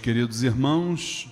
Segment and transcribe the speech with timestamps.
[0.00, 1.28] Queridos irmãos.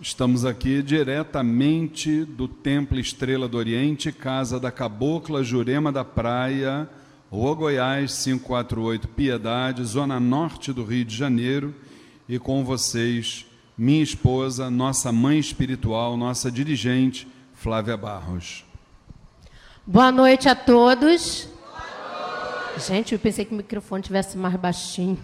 [0.00, 6.88] Estamos aqui diretamente do Templo Estrela do Oriente, Casa da Cabocla Jurema da Praia,
[7.32, 11.74] Rua Goiás 548, Piedade, Zona Norte do Rio de Janeiro,
[12.28, 13.44] e com vocês,
[13.76, 18.64] minha esposa, nossa mãe espiritual, nossa dirigente, Flávia Barros.
[19.84, 21.48] Boa noite a todos.
[22.86, 25.18] Gente, eu pensei que o microfone tivesse mais baixinho.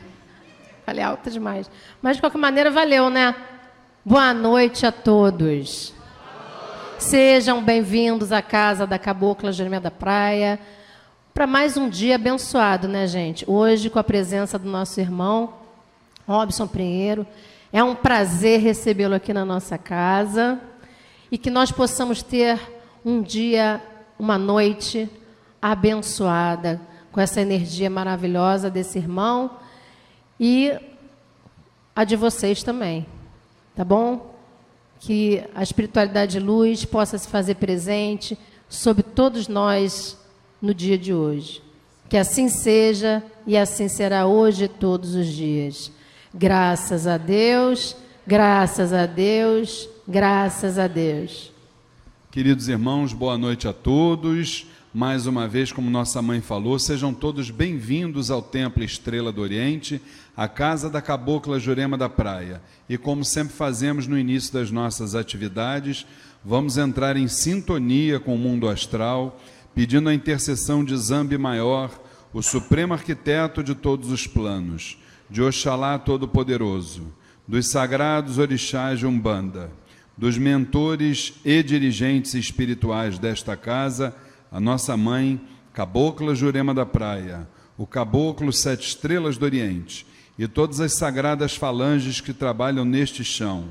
[0.88, 1.70] Falei alto demais.
[2.01, 3.34] Mas, de qualquer maneira, valeu, né?
[4.02, 5.92] Boa noite a todos.
[6.98, 10.59] Sejam bem-vindos à casa da Cabocla Jeremia da Praia
[11.34, 13.45] para mais um dia abençoado, né, gente?
[13.47, 15.52] Hoje, com a presença do nosso irmão
[16.27, 17.27] Robson Pinheiro.
[17.70, 20.59] É um prazer recebê-lo aqui na nossa casa
[21.31, 22.59] e que nós possamos ter
[23.05, 23.83] um dia,
[24.19, 25.06] uma noite
[25.61, 26.81] abençoada
[27.12, 29.50] com essa energia maravilhosa desse irmão
[30.39, 30.72] e
[31.94, 33.06] a de vocês também.
[33.75, 34.34] Tá bom?
[35.00, 40.19] Que a espiritualidade de luz possa se fazer presente sobre todos nós
[40.61, 41.62] no dia de hoje.
[42.09, 45.92] Que assim seja e assim será hoje e todos os dias.
[46.34, 51.53] Graças a Deus, graças a Deus, graças a Deus.
[52.31, 54.66] Queridos irmãos, boa noite a todos.
[54.92, 60.00] Mais uma vez, como nossa mãe falou, sejam todos bem-vindos ao Templo Estrela do Oriente,
[60.34, 62.62] a casa da Cabocla Jurema da Praia.
[62.89, 66.06] E como sempre fazemos no início das nossas atividades,
[66.42, 69.39] vamos entrar em sintonia com o mundo astral,
[69.75, 71.91] pedindo a intercessão de Zambi Maior,
[72.33, 74.97] o supremo arquiteto de todos os planos,
[75.28, 77.12] de Oxalá Todo-Poderoso,
[77.47, 79.70] dos sagrados orixás de Umbanda,
[80.16, 84.14] dos mentores e dirigentes espirituais desta casa
[84.50, 85.41] a nossa mãe,
[85.72, 90.06] Cabocla Jurema da Praia, o Caboclo Sete Estrelas do Oriente
[90.38, 93.69] e todas as sagradas falanges que trabalham neste chão,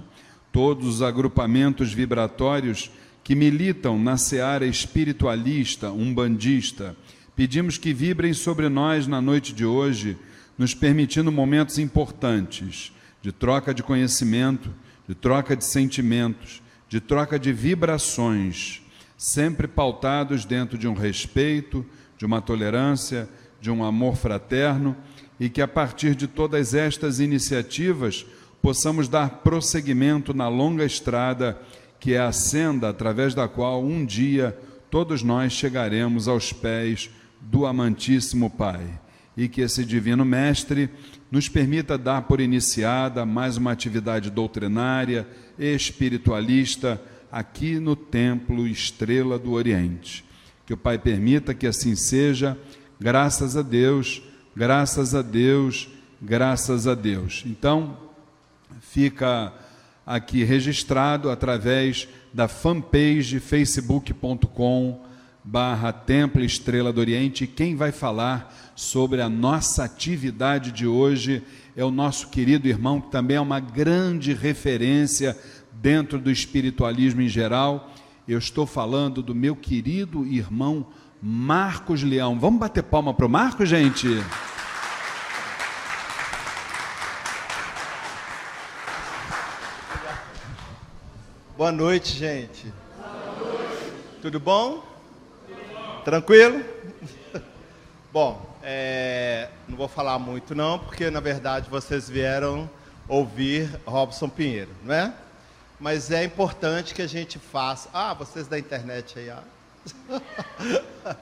[0.52, 2.92] todos os agrupamentos vibratórios
[3.24, 6.96] que militam na seara espiritualista, umbandista,
[7.36, 10.18] pedimos que vibrem sobre nós na noite de hoje,
[10.58, 14.74] nos permitindo momentos importantes de troca de conhecimento,
[15.08, 18.82] de troca de sentimentos, de troca de vibrações
[19.18, 21.84] sempre pautados dentro de um respeito,
[22.18, 23.28] de uma tolerância,
[23.60, 24.96] de um amor fraterno
[25.40, 28.26] e que a partir de todas estas iniciativas
[28.62, 31.60] possamos dar prosseguimento na longa estrada
[32.00, 34.58] que é a senda através da qual um dia
[34.90, 37.10] todos nós chegaremos aos pés
[37.42, 39.00] do amantíssimo Pai.
[39.36, 40.90] E que esse divino mestre
[41.32, 45.28] nos permita dar por iniciada mais uma atividade doutrinária,
[45.60, 47.02] espiritualista,
[47.32, 50.24] aqui no Templo Estrela do Oriente.
[50.66, 52.58] Que o Pai permita que assim seja,
[53.00, 54.22] graças a Deus,
[54.56, 55.90] graças a Deus,
[56.22, 57.44] graças a Deus.
[57.46, 57.98] Então,
[58.82, 59.54] fica
[60.06, 65.06] aqui registrado através da fanpage facebook.com
[65.44, 67.48] barra Templo Estrela do Oriente.
[67.48, 71.42] Quem vai falar sobre a nossa atividade de hoje
[71.76, 75.38] é o nosso querido irmão, que também é uma grande referência
[75.82, 77.92] dentro do espiritualismo em geral.
[78.28, 80.88] Eu estou falando do meu querido irmão
[81.22, 82.40] Marcos Leão.
[82.40, 84.08] Vamos bater palma para o Marcos, gente?
[91.58, 92.72] Boa noite, gente.
[92.98, 93.94] Boa noite.
[94.22, 94.84] Tudo bom?
[95.48, 96.02] Tudo bom.
[96.04, 96.64] Tranquilo?
[98.14, 102.70] bom, é, não vou falar muito não, porque na verdade vocês vieram
[103.08, 105.14] ouvir Robson Pinheiro, não é?
[105.80, 107.90] Mas é importante que a gente faça.
[107.94, 109.44] Ah, vocês da internet aí, ah.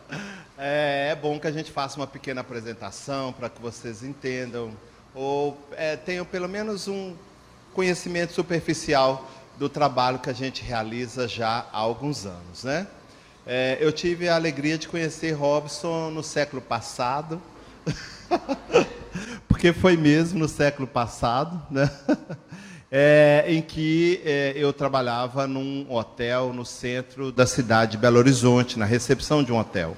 [0.58, 4.72] é, é, bom que a gente faça uma pequena apresentação para que vocês entendam,
[5.14, 7.16] ou é, tenham pelo menos um
[7.74, 12.88] conhecimento superficial do trabalho que a gente realiza já há alguns anos, né?
[13.46, 17.40] É, eu tive a alegria de conhecer Robson no século passado,
[19.48, 21.90] porque foi mesmo no século passado, né?
[22.92, 28.80] é, em que é, eu trabalhava num hotel no centro da cidade de Belo Horizonte,
[28.80, 29.96] na recepção de um hotel.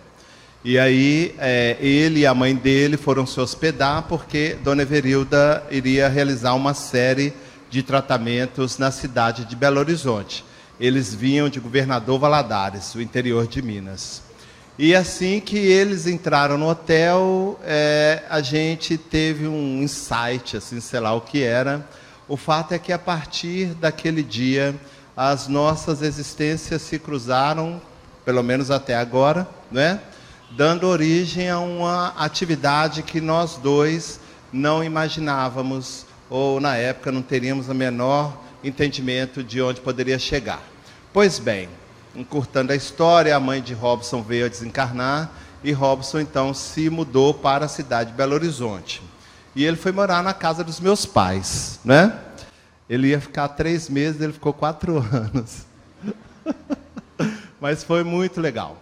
[0.64, 6.08] E aí é, ele e a mãe dele foram se hospedar porque Dona Everilda iria
[6.08, 7.34] realizar uma série
[7.70, 10.44] de tratamentos na cidade de Belo Horizonte.
[10.80, 14.22] Eles vinham de Governador Valadares, o interior de Minas.
[14.80, 21.00] E assim que eles entraram no hotel, é, a gente teve um insight, assim, sei
[21.00, 21.84] lá o que era,
[22.28, 24.76] o fato é que a partir daquele dia
[25.16, 27.82] as nossas existências se cruzaram,
[28.24, 30.00] pelo menos até agora, né?
[30.52, 34.20] dando origem a uma atividade que nós dois
[34.52, 40.62] não imaginávamos ou na época não teríamos o menor entendimento de onde poderia chegar.
[41.14, 41.70] Pois bem,
[42.16, 45.32] encurtando a história, a mãe de Robson veio a desencarnar
[45.64, 49.02] e Robson então se mudou para a cidade de Belo Horizonte.
[49.58, 52.16] E ele foi morar na casa dos meus pais, né?
[52.88, 55.66] Ele ia ficar três meses, ele ficou quatro anos.
[57.60, 58.78] Mas foi muito legal.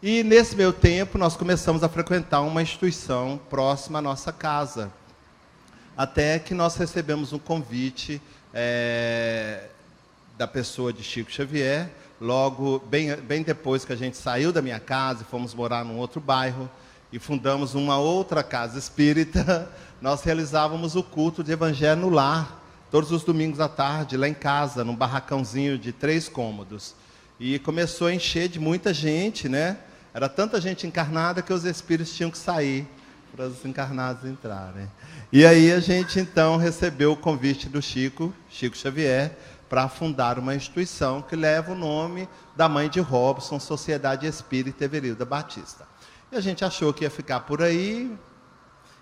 [0.00, 4.92] E nesse meio tempo, nós começamos a frequentar uma instituição próxima à nossa casa.
[5.96, 8.22] Até que nós recebemos um convite
[8.54, 9.64] é,
[10.38, 11.90] da pessoa de Chico Xavier,
[12.20, 15.98] logo, bem, bem depois que a gente saiu da minha casa e fomos morar num
[15.98, 16.70] outro bairro
[17.12, 19.68] e fundamos uma outra casa espírita,
[20.00, 22.60] nós realizávamos o culto de evangelho no lar,
[22.90, 26.94] todos os domingos à tarde, lá em casa, num barracãozinho de três cômodos.
[27.38, 29.78] E começou a encher de muita gente, né?
[30.12, 32.86] Era tanta gente encarnada que os espíritos tinham que sair
[33.34, 34.90] para os encarnados entrarem.
[35.32, 39.36] E aí a gente então recebeu o convite do Chico, Chico Xavier,
[39.68, 45.24] para fundar uma instituição que leva o nome da mãe de Robson, Sociedade Espírita Everilda
[45.24, 45.86] Batista.
[46.32, 48.12] E a gente achou que ia ficar por aí,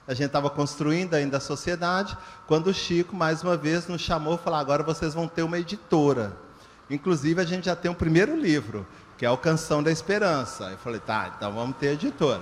[0.08, 2.16] a gente estava construindo ainda a sociedade,
[2.46, 5.58] quando o Chico, mais uma vez, nos chamou e falou: agora vocês vão ter uma
[5.58, 6.34] editora.
[6.88, 8.86] Inclusive, a gente já tem o um primeiro livro,
[9.18, 10.70] que é o Canção da Esperança.
[10.70, 12.40] Eu falei, tá, então vamos ter editora.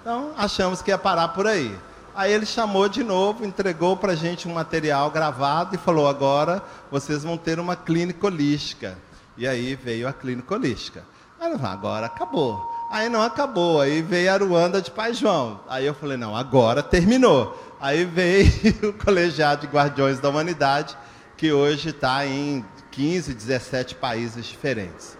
[0.00, 1.78] Então, achamos que ia parar por aí.
[2.16, 6.60] Aí ele chamou de novo, entregou para a gente um material gravado e falou: agora
[6.90, 8.98] vocês vão ter uma clínica holística.
[9.36, 11.04] E aí veio a clínica holística.
[11.38, 12.73] Aí agora acabou.
[12.94, 15.60] Aí não acabou, aí veio a Aruanda de Pai João.
[15.68, 17.60] Aí eu falei, não, agora terminou.
[17.80, 18.50] Aí veio
[18.90, 20.96] o Colegiado de Guardiões da Humanidade,
[21.36, 25.18] que hoje está em 15, 17 países diferentes.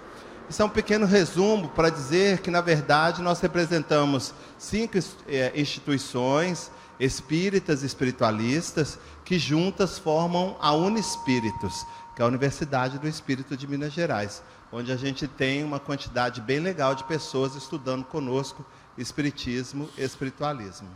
[0.49, 4.97] Isso é um pequeno resumo para dizer que, na verdade, nós representamos cinco
[5.27, 6.70] é, instituições
[7.00, 11.85] espíritas e espiritualistas que juntas formam a Unispíritos,
[12.15, 14.44] que é a Universidade do Espírito de Minas Gerais,
[14.75, 18.67] onde a gente tem uma quantidade bem legal de pessoas estudando conosco
[18.99, 20.88] Espiritismo Espiritualismo.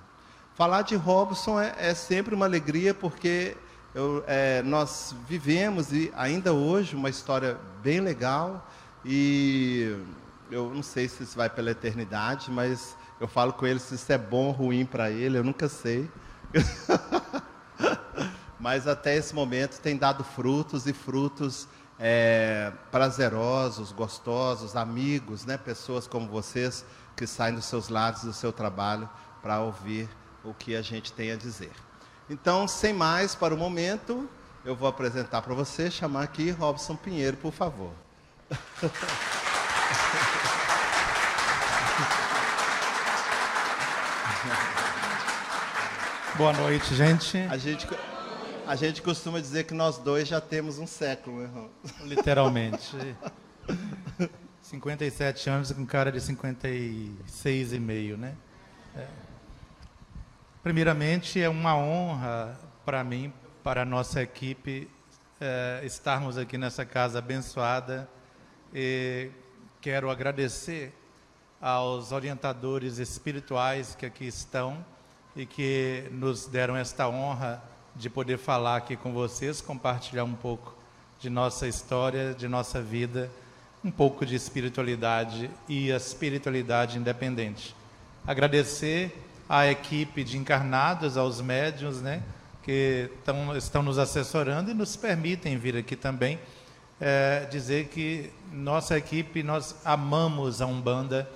[0.57, 3.57] Falar de Robson é, é sempre uma alegria, porque
[3.95, 8.69] eu, é, nós vivemos e ainda hoje uma história bem legal
[9.05, 9.97] e
[10.51, 14.13] eu não sei se isso vai pela eternidade, mas eu falo com ele se isso
[14.13, 16.11] é bom ou ruim para ele, eu nunca sei.
[18.59, 25.59] mas até esse momento tem dado frutos e frutos é, prazerosos, gostosos, amigos, né?
[25.59, 26.85] pessoas como vocês
[27.17, 29.09] que saem dos seus lados, do seu trabalho,
[29.43, 30.09] para ouvir
[30.45, 31.73] o que a gente tem a dizer.
[32.31, 34.29] Então, sem mais para o momento,
[34.65, 37.93] eu vou apresentar para você, chamar aqui Robson Pinheiro, por favor.
[46.37, 47.37] Boa noite, gente.
[47.51, 47.89] A gente,
[48.69, 51.71] a gente costuma dizer que nós dois já temos um século, irmão.
[52.05, 52.95] Literalmente.
[54.61, 58.35] 57 anos com cara de 56 e meio, né?
[58.95, 59.07] É.
[60.63, 63.33] Primeiramente, é uma honra para mim,
[63.65, 64.91] para a nossa equipe,
[65.41, 68.07] é, estarmos aqui nessa casa abençoada
[68.75, 69.31] e
[69.81, 70.93] quero agradecer
[71.59, 74.85] aos orientadores espirituais que aqui estão
[75.35, 77.63] e que nos deram esta honra
[77.99, 80.75] de poder falar aqui com vocês, compartilhar um pouco
[81.21, 83.31] de nossa história, de nossa vida,
[83.85, 87.75] um pouco de espiritualidade e a espiritualidade independente.
[88.27, 89.13] Agradecer
[89.49, 92.23] à equipe de encarnados, aos médiuns, né,
[92.63, 96.39] que tão, estão nos assessorando e nos permitem vir aqui também
[97.01, 101.29] é, dizer que nossa equipe, nós amamos a Umbanda,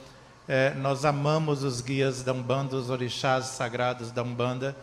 [0.49, 4.77] é, nós amamos os guias da Umbanda, os orixás sagrados da Umbanda,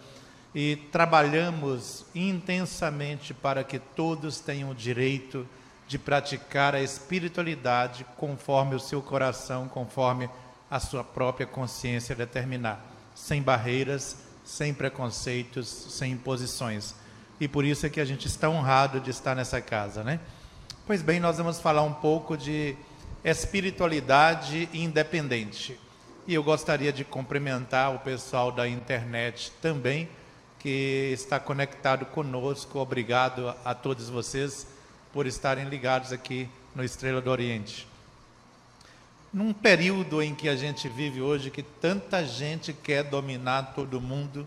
[0.53, 5.47] e trabalhamos intensamente para que todos tenham o direito
[5.87, 10.29] de praticar a espiritualidade conforme o seu coração, conforme
[10.69, 12.83] a sua própria consciência determinar,
[13.15, 16.93] sem barreiras, sem preconceitos, sem imposições.
[17.39, 20.19] E por isso é que a gente está honrado de estar nessa casa, né?
[20.85, 22.75] Pois bem, nós vamos falar um pouco de
[23.23, 25.79] espiritualidade independente.
[26.27, 30.09] E eu gostaria de cumprimentar o pessoal da internet também,
[30.59, 32.79] que está conectado conosco.
[32.79, 34.67] Obrigado a todos vocês
[35.13, 37.87] por estarem ligados aqui no Estrela do Oriente.
[39.33, 44.45] Num período em que a gente vive hoje, que tanta gente quer dominar todo mundo,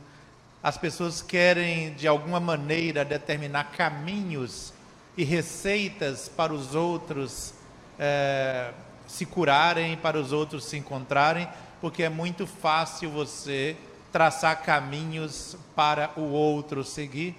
[0.63, 4.73] as pessoas querem de alguma maneira determinar caminhos
[5.17, 7.55] e receitas para os outros
[7.99, 8.73] é,
[9.07, 11.49] se curarem, para os outros se encontrarem,
[11.81, 13.77] porque é muito fácil você
[14.13, 17.35] traçar caminhos para o outro seguir.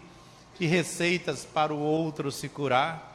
[0.60, 3.12] e receitas para o outro se curar.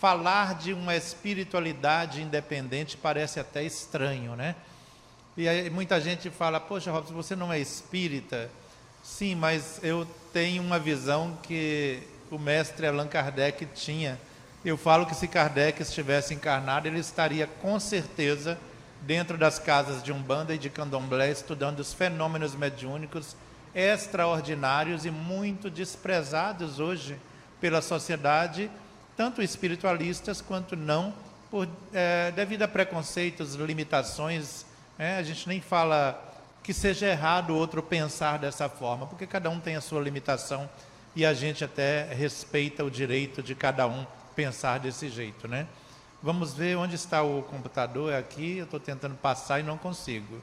[0.00, 4.56] Falar de uma espiritualidade independente parece até estranho, né?
[5.36, 8.50] E aí muita gente fala: Poxa, Robson, você não é espírita?
[9.02, 14.18] Sim, mas eu tenho uma visão que o mestre Allan Kardec tinha.
[14.64, 18.58] Eu falo que se Kardec estivesse encarnado, ele estaria com certeza
[19.06, 23.36] dentro das casas de Umbanda e de Candomblé estudando os fenômenos mediúnicos
[23.72, 27.16] extraordinários e muito desprezados hoje
[27.60, 28.68] pela sociedade,
[29.16, 31.14] tanto espiritualistas quanto não,
[31.50, 34.66] por, é, devido a preconceitos, limitações.
[34.98, 36.20] É, a gente nem fala
[36.62, 40.68] que seja errado o outro pensar dessa forma, porque cada um tem a sua limitação
[41.14, 45.66] e a gente até respeita o direito de cada um pensar desse jeito, né?
[46.26, 48.12] Vamos ver onde está o computador.
[48.12, 50.42] É aqui, eu estou tentando passar e não consigo.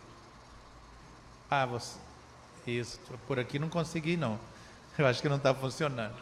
[1.51, 1.97] Ah, você.
[2.65, 2.97] Isso,
[3.27, 4.39] por aqui não consegui não.
[4.97, 6.15] Eu acho que não está funcionando.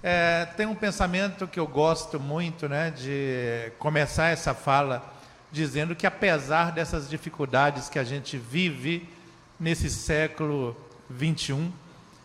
[0.00, 5.04] É, tem um pensamento que eu gosto muito, né, de começar essa fala
[5.50, 9.08] dizendo que apesar dessas dificuldades que a gente vive
[9.58, 10.76] nesse século
[11.10, 11.72] 21,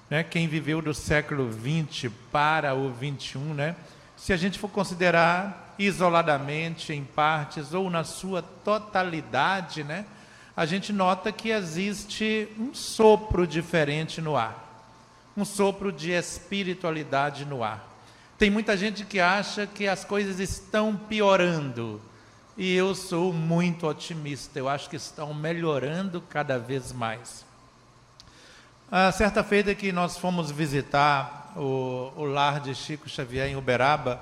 [0.08, 3.76] né, quem viveu do século 20 para o 21, né,
[4.16, 10.06] se a gente for considerar isoladamente, em partes ou na sua totalidade, né,
[10.56, 14.56] a gente nota que existe um sopro diferente no ar,
[15.36, 17.92] um sopro de espiritualidade no ar.
[18.38, 22.02] Tem muita gente que acha que as coisas estão piorando,
[22.56, 27.44] e eu sou muito otimista, eu acho que estão melhorando cada vez mais.
[28.92, 34.22] A certa feita que nós fomos visitar o, o lar de Chico Xavier em Uberaba,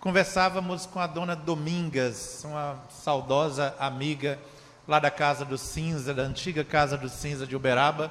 [0.00, 4.38] conversávamos com a dona Domingas, uma saudosa amiga
[4.86, 8.10] lá da Casa do Cinza, da antiga Casa do Cinza de Uberaba,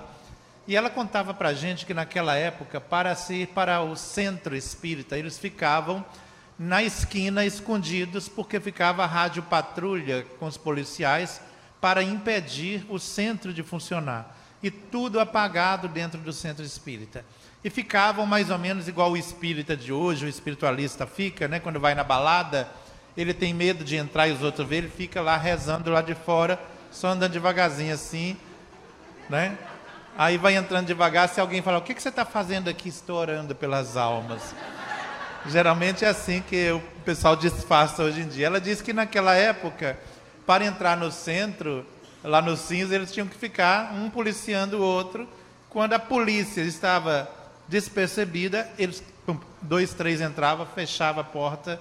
[0.67, 4.53] e ela contava para a gente que naquela época, para se ir para o centro
[4.53, 6.03] espírita, eles ficavam
[6.59, 11.39] na esquina escondidos, porque ficava a rádio patrulha com os policiais
[11.79, 14.35] para impedir o centro de funcionar.
[14.61, 17.23] E tudo apagado dentro do centro espírita
[17.67, 21.59] e ficavam mais ou menos igual o espírita de hoje, o espiritualista fica, né?
[21.59, 22.65] Quando vai na balada,
[23.17, 26.15] ele tem medo de entrar e os outros ver, ele fica lá rezando lá de
[26.15, 26.57] fora,
[26.89, 28.37] só andando devagarzinho assim,
[29.29, 29.57] né?
[30.17, 32.87] Aí vai entrando devagar, se alguém falar, o que, que você está fazendo aqui?
[32.87, 34.55] Estou orando pelas almas.
[35.47, 38.45] Geralmente é assim que o pessoal disfarça hoje em dia.
[38.45, 39.99] Ela disse que naquela época,
[40.45, 41.85] para entrar no centro,
[42.23, 45.27] lá no cinza, eles tinham que ficar um policiando o outro.
[45.69, 47.35] Quando a polícia estava
[47.67, 49.03] despercebida, eles,
[49.61, 51.79] dois, três entrava, fechava a porta.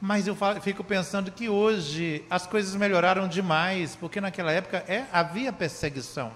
[0.00, 5.52] Mas eu fico pensando que hoje as coisas melhoraram demais, porque naquela época é, havia
[5.52, 6.30] perseguição.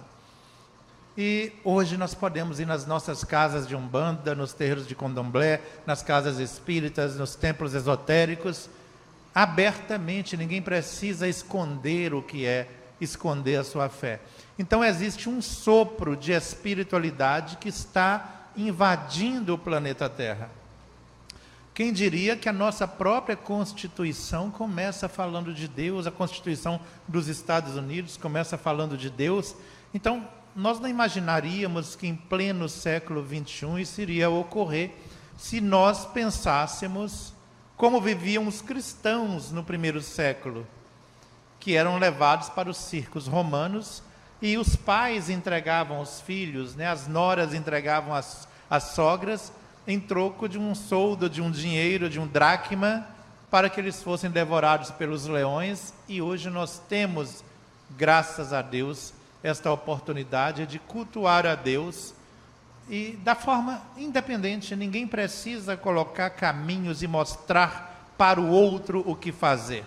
[1.19, 6.03] E hoje nós podemos ir nas nossas casas de umbanda, nos terreiros de candomblé, nas
[6.03, 8.71] casas espíritas, nos templos esotéricos,
[9.35, 12.69] abertamente, ninguém precisa esconder o que é,
[13.01, 14.21] esconder a sua fé.
[14.59, 20.51] Então existe um sopro de espiritualidade que está invadindo o planeta Terra.
[21.73, 27.77] Quem diria que a nossa própria Constituição começa falando de Deus, a Constituição dos Estados
[27.77, 29.55] Unidos começa falando de Deus.
[29.95, 34.93] Então, nós não imaginaríamos que em pleno século XXI isso iria ocorrer
[35.39, 37.33] se nós pensássemos
[37.77, 40.67] como viviam os cristãos no primeiro século,
[41.59, 44.03] que eram levados para os circos romanos
[44.43, 49.53] e os pais entregavam os filhos, né, as noras entregavam as, as sogras,
[49.87, 53.07] em troco de um soldo, de um dinheiro, de um dracma,
[53.51, 55.93] para que eles fossem devorados pelos leões.
[56.09, 57.43] E hoje nós temos,
[57.91, 62.15] graças a Deus, esta oportunidade de cultuar a Deus
[62.89, 64.77] e da forma independente.
[64.77, 69.85] Ninguém precisa colocar caminhos e mostrar para o outro o que fazer.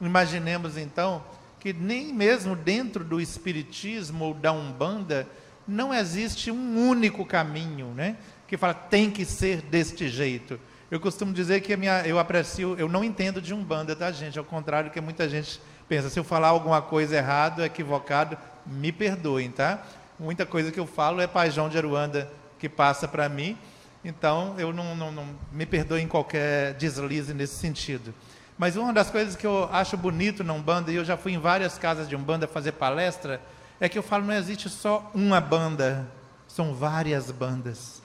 [0.00, 1.22] Imaginemos então
[1.60, 5.26] que nem mesmo dentro do espiritismo ou da umbanda
[5.66, 8.16] não existe um único caminho, né?
[8.46, 10.58] Que fala tem que ser deste jeito.
[10.90, 14.38] Eu costumo dizer que minha, eu aprecio, eu não entendo de umbanda, tá gente?
[14.38, 19.50] Ao contrário que muita gente pensa, se eu falar alguma coisa errado, equivocado, me perdoem,
[19.50, 19.84] tá?
[20.18, 23.56] Muita coisa que eu falo é Pajão de Aruanda que passa para mim,
[24.02, 28.14] então eu não, não, não me perdoem qualquer deslize nesse sentido.
[28.58, 31.38] Mas uma das coisas que eu acho bonito na Umbanda, e eu já fui em
[31.38, 33.40] várias casas de Umbanda fazer palestra,
[33.78, 36.04] é que eu falo, não existe só uma banda,
[36.48, 38.02] são várias bandas.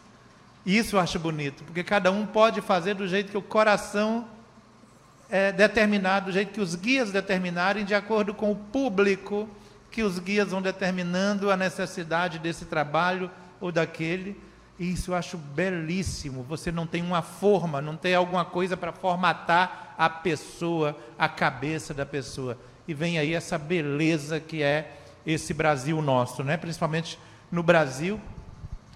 [0.63, 4.27] E isso eu acho bonito, porque cada um pode fazer do jeito que o coração
[5.27, 9.49] é determinado, do jeito que os guias determinarem, de acordo com o público
[9.89, 13.29] que os guias vão determinando a necessidade desse trabalho
[13.59, 14.39] ou daquele.
[14.79, 16.43] Isso eu acho belíssimo.
[16.43, 21.93] Você não tem uma forma, não tem alguma coisa para formatar a pessoa, a cabeça
[21.93, 22.57] da pessoa.
[22.87, 26.57] E vem aí essa beleza que é esse Brasil nosso, né?
[26.57, 27.17] Principalmente
[27.51, 28.19] no Brasil,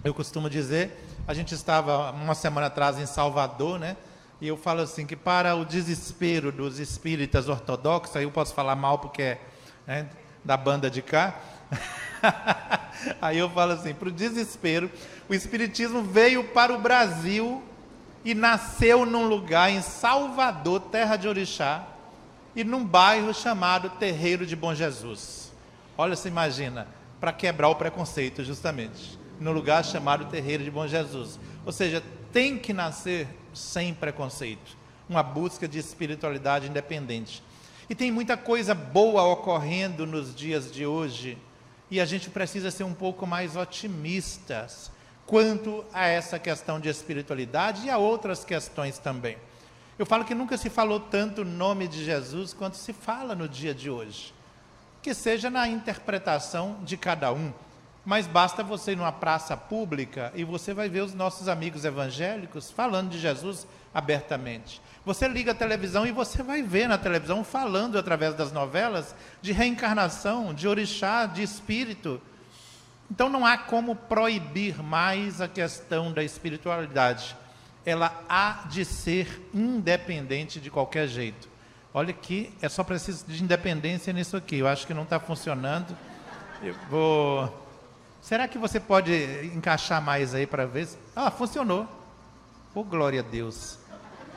[0.04, 3.96] eu costumo dizer, a gente estava uma semana atrás em Salvador, né?
[4.40, 8.76] E eu falo assim que para o desespero dos espíritas ortodoxos, aí eu posso falar
[8.76, 9.38] mal porque é
[9.86, 10.08] né,
[10.44, 11.40] da banda de cá.
[13.20, 14.90] aí eu falo assim, para o desespero,
[15.28, 17.62] o espiritismo veio para o Brasil
[18.24, 21.86] e nasceu num lugar em Salvador, terra de Orixá,
[22.54, 25.52] e num bairro chamado Terreiro de Bom Jesus.
[25.96, 26.88] Olha, você imagina,
[27.20, 31.38] para quebrar o preconceito, justamente, no lugar chamado Terreiro de Bom Jesus.
[31.64, 34.76] Ou seja, tem que nascer sem preconceito,
[35.08, 37.42] uma busca de espiritualidade independente.
[37.88, 41.38] E tem muita coisa boa ocorrendo nos dias de hoje,
[41.90, 44.90] e a gente precisa ser um pouco mais otimistas
[45.28, 49.36] quanto a essa questão de espiritualidade e a outras questões também.
[49.98, 53.46] Eu falo que nunca se falou tanto o nome de Jesus quanto se fala no
[53.46, 54.32] dia de hoje.
[55.02, 57.52] Que seja na interpretação de cada um.
[58.06, 62.70] Mas basta você ir numa praça pública e você vai ver os nossos amigos evangélicos
[62.70, 64.80] falando de Jesus abertamente.
[65.04, 69.52] Você liga a televisão e você vai ver na televisão falando através das novelas de
[69.52, 72.18] reencarnação, de orixá, de espírito.
[73.10, 77.36] Então não há como proibir mais a questão da espiritualidade.
[77.84, 81.48] Ela há de ser independente de qualquer jeito.
[81.94, 84.56] Olha que é só preciso de independência nisso aqui.
[84.56, 85.96] Eu acho que não está funcionando.
[86.62, 87.68] Eu vou
[88.20, 89.12] Será que você pode
[89.54, 90.88] encaixar mais aí para ver?
[91.14, 91.86] Ah, funcionou.
[92.74, 93.78] Oh, glória a Deus.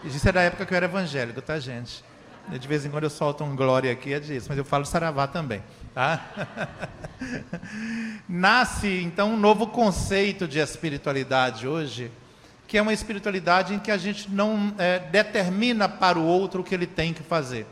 [0.04, 2.04] Isso é da época que eu era evangélico, tá, gente?
[2.50, 5.28] De vez em quando eu solto um glória aqui, é disso, mas eu falo saravá
[5.28, 5.62] também,
[5.94, 6.26] tá?
[8.28, 12.12] Nasce, então, um novo conceito de espiritualidade hoje,
[12.68, 16.64] que é uma espiritualidade em que a gente não é, determina para o outro o
[16.64, 17.66] que ele tem que fazer.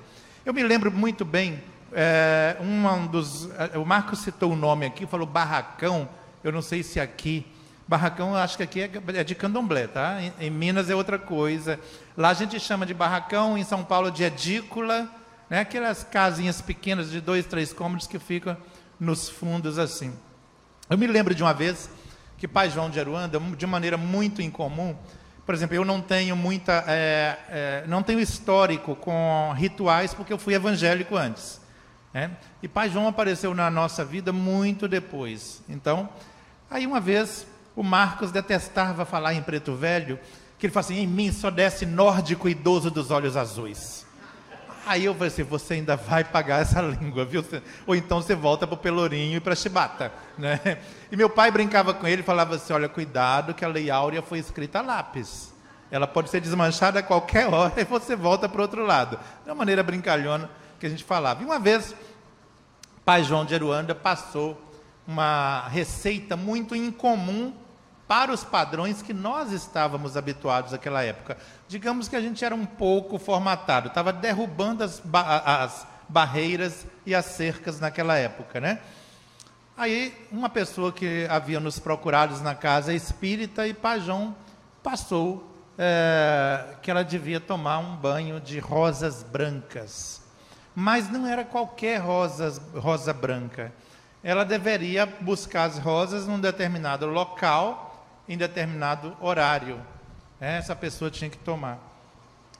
[0.45, 5.05] Eu me lembro muito bem é, um dos, é, o Marcos citou o nome aqui,
[5.05, 6.08] falou barracão.
[6.43, 7.45] Eu não sei se aqui.
[7.88, 10.19] Barracão, acho que aqui é, é de candomblé, tá?
[10.39, 11.79] Em, Minas é outra coisa.
[12.15, 15.10] Lá a gente chama de barracão, em São Paulo de edícula,
[15.50, 15.60] né?
[15.62, 18.56] aquelas casinhas pequenas de dois, três cômodos que ficam
[19.00, 20.14] nos fundos assim.
[20.90, 21.90] Eu me lembro de uma vez
[22.38, 24.96] que Pai João de Aruanda, de maneira muito incomum,
[25.50, 30.38] por exemplo, eu não tenho muita, é, é, não tenho histórico com rituais porque eu
[30.38, 31.60] fui evangélico antes.
[32.14, 32.30] Né?
[32.62, 35.64] E Pai João apareceu na nossa vida muito depois.
[35.68, 36.08] Então,
[36.70, 40.20] aí uma vez o Marcos detestava falar em preto velho,
[40.60, 44.06] que ele falou assim: em mim só desce nórdico idoso dos olhos azuis.
[44.89, 47.45] Aí eu falei assim: você ainda vai pagar essa língua, viu?
[47.86, 50.12] Ou então você volta para o Pelourinho e para Chibata.
[50.36, 50.80] Né?
[51.12, 54.39] E meu pai brincava com ele falava assim: olha, cuidado, que a Lei Áurea foi
[54.39, 55.54] escrita a lápis.
[55.91, 59.19] Ela pode ser desmanchada a qualquer hora e você volta para o outro lado.
[59.43, 60.49] De uma maneira brincalhona
[60.80, 61.43] que a gente falava.
[61.43, 61.93] E uma vez,
[63.06, 64.60] pai João de Aruanda passou
[65.06, 67.54] uma receita muito incomum
[68.10, 71.38] para os padrões que nós estávamos habituados naquela época.
[71.67, 77.13] Digamos que a gente era um pouco formatado, estava derrubando as, ba as barreiras e
[77.13, 78.80] as cercas naquela época, né?
[79.78, 84.36] Aí, uma pessoa que havia nos procurado na casa espírita e Pajão
[84.82, 90.19] passou é, que ela devia tomar um banho de rosas brancas.
[90.74, 93.72] Mas não era qualquer rosa branca.
[94.24, 97.88] Ela deveria buscar as rosas num determinado local,
[98.30, 99.82] em determinado horário.
[100.39, 101.80] Essa pessoa tinha que tomar.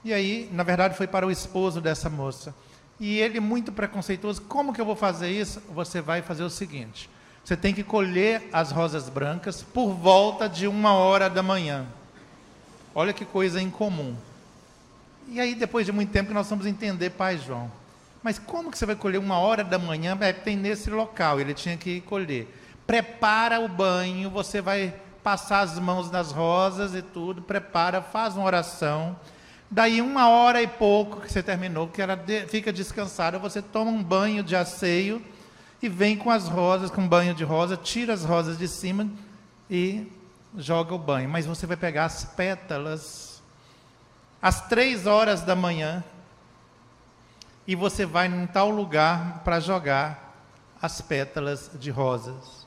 [0.04, 2.54] E aí, na verdade, foi para o esposo dessa moça.
[3.00, 5.62] E ele, muito preconceituoso, como que eu vou fazer isso?
[5.70, 7.10] Você vai fazer o seguinte:
[7.44, 11.86] você tem que colher as rosas brancas por volta de uma hora da manhã.
[12.94, 14.16] Olha que coisa incomum.
[15.28, 17.72] E aí, depois de muito tempo, nós vamos entender, Pai João.
[18.24, 20.18] Mas como que você vai colher uma hora da manhã?
[20.20, 22.48] É, tem nesse local, ele tinha que colher.
[22.86, 28.46] Prepara o banho, você vai passar as mãos nas rosas e tudo, prepara, faz uma
[28.46, 29.16] oração.
[29.70, 34.04] Daí uma hora e pouco que você terminou, que ela fica descansada, você toma um
[34.04, 35.24] banho de asseio
[35.82, 39.08] e vem com as rosas, com um banho de rosa, tira as rosas de cima
[39.70, 40.12] e
[40.58, 41.30] joga o banho.
[41.30, 43.42] Mas você vai pegar as pétalas
[44.42, 46.04] às três horas da manhã,
[47.68, 50.34] e você vai em tal lugar para jogar
[50.82, 52.66] as pétalas de rosas.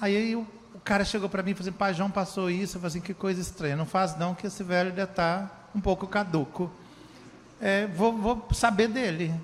[0.00, 0.44] Aí o
[0.86, 3.12] cara chegou para mim e falou assim, pai João passou isso, eu falei assim, que
[3.12, 6.70] coisa estranha, não faz não, que esse velho ainda está um pouco caduco.
[7.60, 9.34] É, vou, vou saber dele.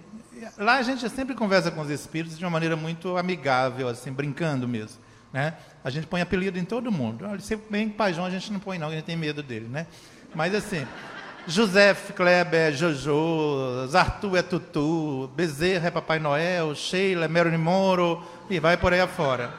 [0.57, 4.69] Lá a gente sempre conversa com os espíritos de uma maneira muito amigável, assim, brincando
[4.69, 5.01] mesmo.
[5.33, 5.55] Né?
[5.83, 7.27] A gente põe apelido em todo mundo.
[7.41, 9.89] Se bem João a gente não põe não, a gente tem medo dele, né?
[10.35, 10.87] Mas assim,
[11.47, 18.23] José Kleber é Jojo, Arthur é Tutu, Bezerra é Papai Noel, Sheila é Marilyn Moro,
[18.49, 19.53] e vai por aí afora.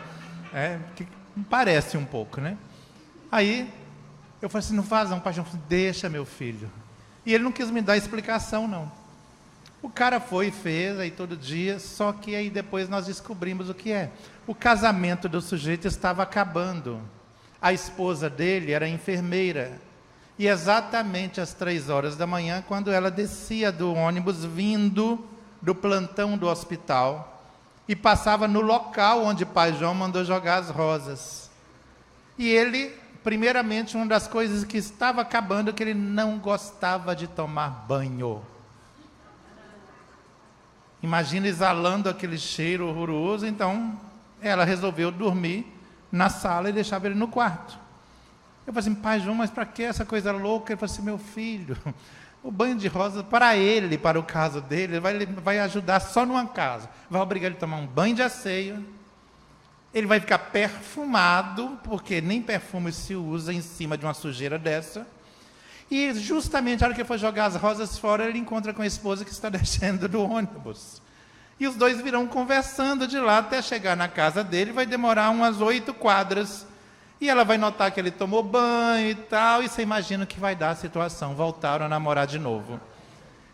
[0.54, 1.06] É, que
[1.42, 2.58] parece um pouco, né?
[3.32, 3.72] Aí,
[4.42, 5.48] eu falei assim, não faz não, Pai João.
[5.68, 6.70] Deixa, meu filho.
[7.26, 8.92] E ele não quis me dar explicação, não.
[9.82, 13.74] O cara foi e fez aí todo dia, só que aí depois nós descobrimos o
[13.74, 14.12] que é.
[14.46, 17.02] O casamento do sujeito estava acabando.
[17.62, 19.80] A esposa dele era enfermeira.
[20.38, 25.26] E exatamente às três horas da manhã, quando ela descia do ônibus vindo
[25.62, 27.33] do plantão do hospital
[27.88, 31.50] e passava no local onde pai João mandou jogar as rosas.
[32.38, 32.90] E ele,
[33.24, 38.42] primeiramente, uma das coisas que estava acabando é que ele não gostava de tomar banho.
[41.02, 44.00] Imagina exalando aquele cheiro horroroso, então
[44.42, 45.68] ela resolveu dormir
[46.10, 47.78] na sala e deixava ele no quarto.
[48.66, 50.72] Eu falei assim, pai João, mas para que essa coisa louca?
[50.72, 51.78] Ele falou assim, meu filho,
[52.44, 56.46] o banho de rosa para ele, para o caso dele, vai, vai ajudar só numa
[56.46, 56.90] casa.
[57.10, 58.86] Vai obrigar ele a tomar um banho de asseio.
[59.94, 65.08] Ele vai ficar perfumado, porque nem perfume se usa em cima de uma sujeira dessa.
[65.90, 68.88] E justamente na hora que ele for jogar as rosas fora, ele encontra com a
[68.88, 71.02] esposa que está descendo do ônibus.
[71.60, 75.62] E os dois virão conversando de lá até chegar na casa dele, vai demorar umas
[75.62, 76.66] oito quadras.
[77.24, 80.40] E ela vai notar que ele tomou banho e tal, e você imagina o que
[80.40, 81.34] vai dar a situação.
[81.34, 82.80] Voltaram a namorar de novo.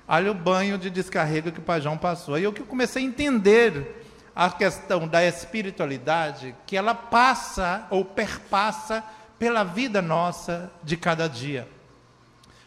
[0.08, 2.40] Olha o banho de descarrego que o Pajão passou.
[2.40, 4.04] E eu que comecei a entender
[4.36, 9.04] a questão da espiritualidade, que ela passa ou perpassa
[9.38, 11.68] pela vida nossa de cada dia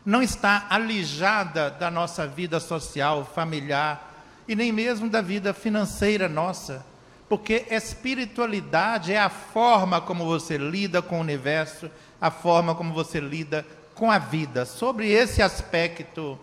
[0.05, 4.12] não está alijada da nossa vida social, familiar
[4.49, 6.85] e nem mesmo da vida financeira nossa,
[7.33, 11.90] porque espiritualidade é a forma como você lida com o universo,
[12.21, 13.64] a forma como você lida
[13.95, 14.66] com a vida.
[14.66, 16.38] Sobre esse aspecto,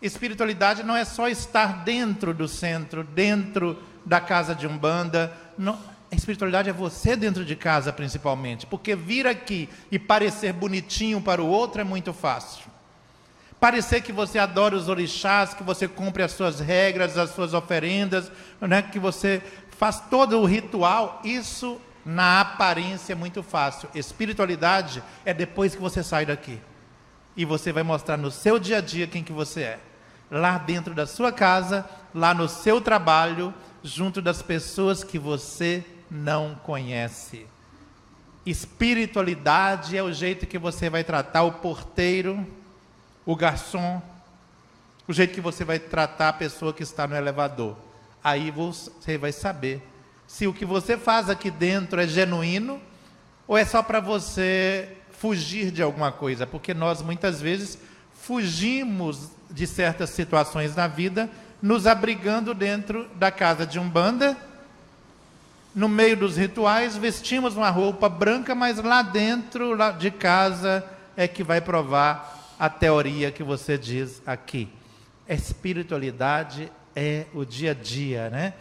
[0.00, 5.36] espiritualidade não é só estar dentro do centro, dentro da casa de umbanda.
[5.58, 5.76] Não,
[6.08, 11.42] a espiritualidade é você dentro de casa, principalmente, porque vir aqui e parecer bonitinho para
[11.42, 12.70] o outro é muito fácil
[13.62, 18.28] parecer que você adora os orixás, que você cumpre as suas regras, as suas oferendas,
[18.60, 19.40] né, que você
[19.76, 23.88] faz todo o ritual, isso na aparência é muito fácil.
[23.94, 26.60] Espiritualidade é depois que você sai daqui.
[27.36, 29.80] E você vai mostrar no seu dia a dia quem que você é.
[30.30, 36.54] Lá dentro da sua casa, lá no seu trabalho, junto das pessoas que você não
[36.54, 37.46] conhece.
[38.44, 42.44] Espiritualidade é o jeito que você vai tratar o porteiro,
[43.24, 44.02] o garçom,
[45.06, 47.76] o jeito que você vai tratar a pessoa que está no elevador.
[48.22, 49.82] Aí você vai saber
[50.26, 52.80] se o que você faz aqui dentro é genuíno
[53.46, 57.78] ou é só para você fugir de alguma coisa, porque nós muitas vezes
[58.12, 61.28] fugimos de certas situações na vida,
[61.60, 64.36] nos abrigando dentro da casa de umbanda,
[65.74, 70.84] no meio dos rituais, vestimos uma roupa branca, mas lá dentro lá de casa
[71.16, 74.68] é que vai provar a teoria que você diz aqui.
[75.28, 78.54] Espiritualidade é o dia a dia, né?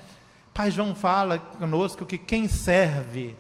[0.54, 3.36] Pai João fala conosco que quem serve,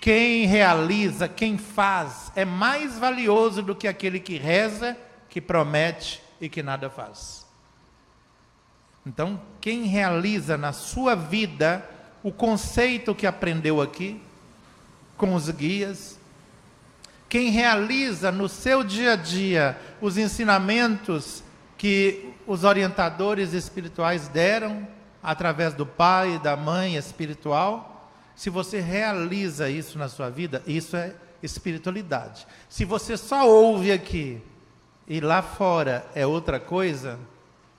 [0.00, 4.96] quem realiza, quem faz, é mais valioso do que aquele que reza,
[5.28, 7.46] que promete e que nada faz.
[9.04, 11.88] Então, quem realiza na sua vida
[12.22, 14.20] o conceito que aprendeu aqui,
[15.16, 16.18] com os guias,
[17.28, 21.42] quem realiza no seu dia a dia os ensinamentos
[21.78, 24.86] que os orientadores espirituais deram
[25.22, 30.96] através do pai e da mãe espiritual, se você realiza isso na sua vida, isso
[30.96, 32.46] é espiritualidade.
[32.68, 34.42] Se você só ouve aqui
[35.06, 37.20] e lá fora é outra coisa,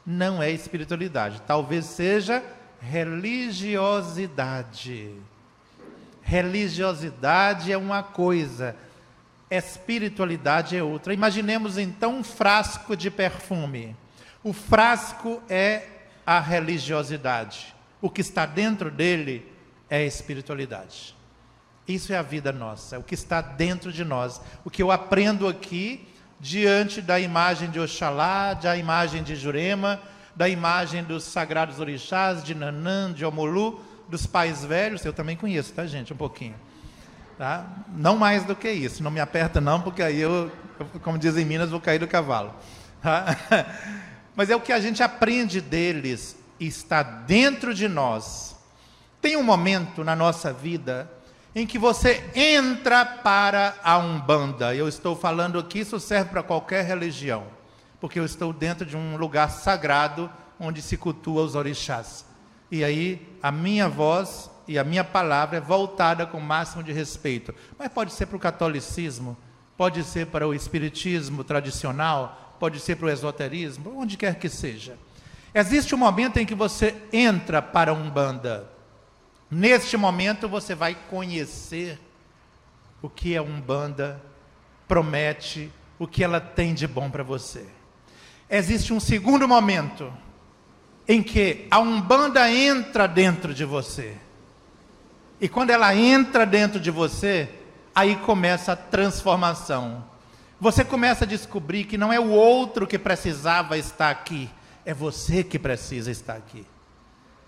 [0.06, 1.41] não é espiritualidade.
[1.47, 2.43] Talvez seja
[2.82, 5.15] religiosidade.
[6.21, 8.76] Religiosidade é uma coisa,
[9.49, 11.13] espiritualidade é outra.
[11.13, 13.95] Imaginemos então um frasco de perfume.
[14.43, 15.88] O frasco é
[16.25, 17.73] a religiosidade.
[18.01, 19.49] O que está dentro dele
[19.89, 21.15] é a espiritualidade.
[21.88, 24.41] Isso é a vida nossa, o que está dentro de nós.
[24.63, 26.08] O que eu aprendo aqui,
[26.39, 30.01] diante da imagem de Oxalá, da imagem de Jurema,
[30.36, 35.73] da imagem dos sagrados orixás, de Nanã, de Omolu, dos pais velhos, eu também conheço,
[35.73, 36.13] tá, gente?
[36.13, 36.56] Um pouquinho.
[37.38, 37.65] Tá?
[37.89, 39.01] Não mais do que isso.
[39.03, 40.51] Não me aperta não, porque aí eu,
[41.01, 42.53] como dizem em Minas, vou cair do cavalo.
[43.01, 43.25] Tá?
[44.36, 48.56] Mas é o que a gente aprende deles está dentro de nós.
[49.22, 51.10] Tem um momento na nossa vida
[51.56, 54.74] em que você entra para a Umbanda.
[54.76, 57.46] Eu estou falando aqui, isso serve para qualquer religião,
[58.00, 62.26] porque eu estou dentro de um lugar sagrado onde se cultua os orixás.
[62.72, 66.91] E aí a minha voz e a minha palavra é voltada com o máximo de
[66.91, 67.54] respeito.
[67.78, 69.38] Mas pode ser para o catolicismo,
[69.78, 74.97] pode ser para o espiritismo tradicional, pode ser para o esoterismo, onde quer que seja.
[75.54, 78.69] Existe um momento em que você entra para a Umbanda.
[79.52, 81.99] Neste momento você vai conhecer
[83.02, 84.23] o que a Umbanda
[84.88, 87.65] promete, o que ela tem de bom para você.
[88.49, 90.13] Existe um segundo momento
[91.06, 94.15] em que a Umbanda entra dentro de você.
[95.41, 97.49] E quando ela entra dentro de você,
[97.93, 100.12] aí começa a transformação.
[100.63, 104.49] Você começa a descobrir que não é o outro que precisava estar aqui,
[104.86, 106.65] é você que precisa estar aqui.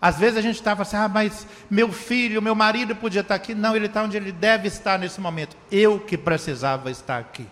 [0.02, 3.56] Às vezes a gente estava assim, ah, mas meu filho, meu marido podia estar aqui.
[3.56, 5.56] Não, ele está onde ele deve estar nesse momento.
[5.72, 7.48] Eu que precisava estar aqui.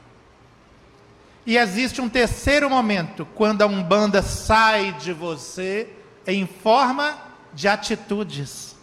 [1.45, 5.87] E existe um terceiro momento, quando a Umbanda sai de você
[6.27, 7.17] em forma
[7.53, 8.75] de atitudes.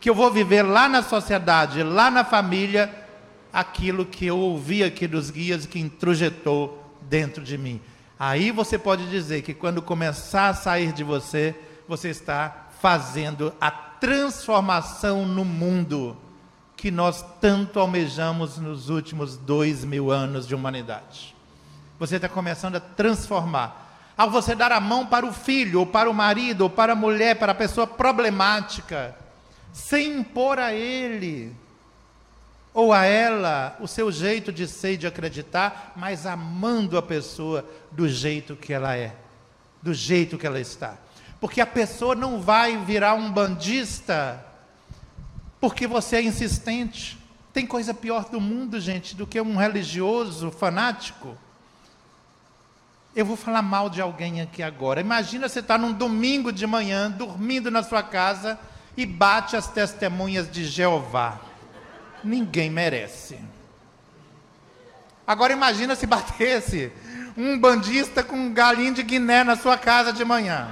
[0.00, 3.05] Que eu vou viver lá na sociedade, lá na família,
[3.56, 7.80] aquilo que eu ouvi aqui dos guias que introjetou dentro de mim.
[8.18, 11.54] Aí você pode dizer que quando começar a sair de você,
[11.88, 16.14] você está fazendo a transformação no mundo
[16.76, 21.34] que nós tanto almejamos nos últimos dois mil anos de humanidade.
[21.98, 24.12] Você está começando a transformar.
[24.18, 26.96] Ao você dar a mão para o filho, ou para o marido, ou para a
[26.96, 29.16] mulher, para a pessoa problemática,
[29.72, 31.56] sem impor a ele
[32.76, 37.64] ou a ela o seu jeito de ser e de acreditar, mas amando a pessoa
[37.90, 39.16] do jeito que ela é,
[39.82, 40.94] do jeito que ela está.
[41.40, 44.44] Porque a pessoa não vai virar um bandista
[45.58, 47.16] porque você é insistente.
[47.50, 51.34] Tem coisa pior do mundo, gente, do que um religioso fanático.
[53.14, 55.00] Eu vou falar mal de alguém aqui agora.
[55.00, 58.58] Imagina você estar tá num domingo de manhã, dormindo na sua casa
[58.94, 61.40] e bate as testemunhas de Jeová
[62.22, 63.38] ninguém merece.
[65.26, 66.92] Agora imagina se batesse
[67.36, 70.68] um bandista com um galinho de Guiné na sua casa de manhã.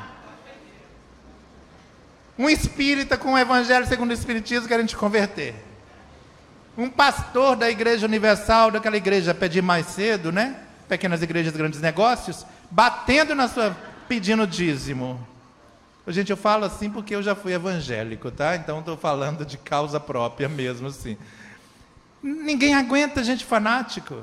[2.39, 5.55] Um espírita com o evangelho segundo o espiritismo querendo te converter.
[6.77, 10.57] Um pastor da igreja universal, daquela igreja pedir mais cedo, né?
[10.89, 13.77] Pequenas igrejas, grandes negócios, batendo na sua
[14.09, 15.34] pedindo dízimo.
[16.07, 18.55] Gente, eu falo assim porque eu já fui evangélico, tá?
[18.57, 21.17] Então estou falando de causa própria mesmo, assim.
[22.23, 24.23] Ninguém aguenta gente fanático.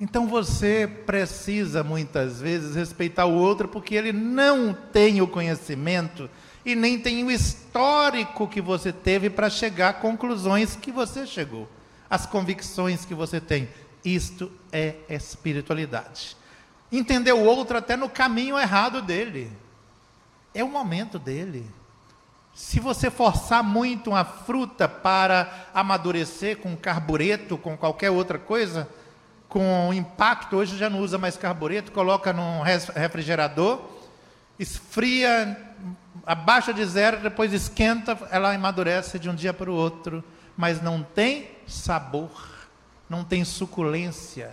[0.00, 6.28] Então você precisa muitas vezes respeitar o outro porque ele não tem o conhecimento
[6.64, 11.68] e nem tem o histórico que você teve para chegar a conclusões que você chegou,
[12.10, 13.68] as convicções que você tem.
[14.04, 16.36] Isto é espiritualidade.
[16.90, 19.50] Entender o outro até no caminho errado dele.
[20.56, 21.70] É o momento dele.
[22.54, 28.88] Se você forçar muito uma fruta para amadurecer com carbureto, com qualquer outra coisa,
[29.50, 33.82] com impacto, hoje já não usa mais carbureto, coloca num refrigerador,
[34.58, 35.74] esfria,
[36.24, 40.24] abaixa de zero, depois esquenta, ela amadurece de um dia para o outro,
[40.56, 42.30] mas não tem sabor,
[43.10, 44.50] não tem suculência.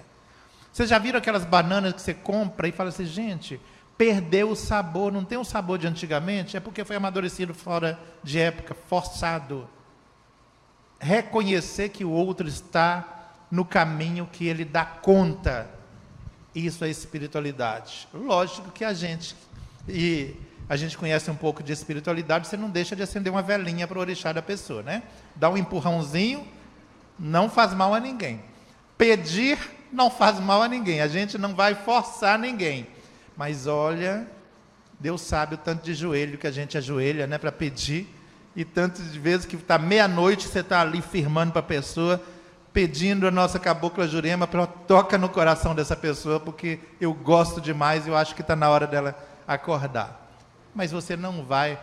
[0.70, 3.62] Vocês já viram aquelas bananas que você compra e fala assim, gente,
[3.98, 8.40] perdeu o sabor, não tem o sabor de antigamente, é porque foi amadurecido fora de
[8.40, 9.70] época, forçado.
[11.00, 13.14] Reconhecer que o outro está
[13.52, 15.70] no caminho que ele dá conta.
[16.56, 18.08] Isso é espiritualidade.
[18.14, 19.36] Lógico que a gente,
[19.88, 20.36] e
[20.68, 23.98] a gente conhece um pouco de espiritualidade, você não deixa de acender uma velhinha para
[23.98, 25.04] o orixá da pessoa, né?
[25.36, 26.48] Dá um empurrãozinho,
[27.20, 28.42] não faz mal a ninguém.
[28.98, 29.58] Pedir
[29.92, 31.02] não faz mal a ninguém.
[31.02, 32.88] A gente não vai forçar ninguém.
[33.36, 34.28] Mas olha,
[35.00, 38.08] Deus sabe o tanto de joelho que a gente ajoelha, né, para pedir,
[38.56, 42.22] e tantas vezes que está meia-noite, você está ali firmando para a pessoa,
[42.72, 48.06] pedindo a nossa cabocla Jurema para toca no coração dessa pessoa, porque eu gosto demais
[48.06, 49.18] e eu acho que está na hora dela
[49.48, 50.28] acordar.
[50.74, 51.80] Mas você não vai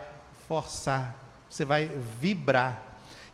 [0.47, 1.15] forçar,
[1.49, 2.81] você vai vibrar.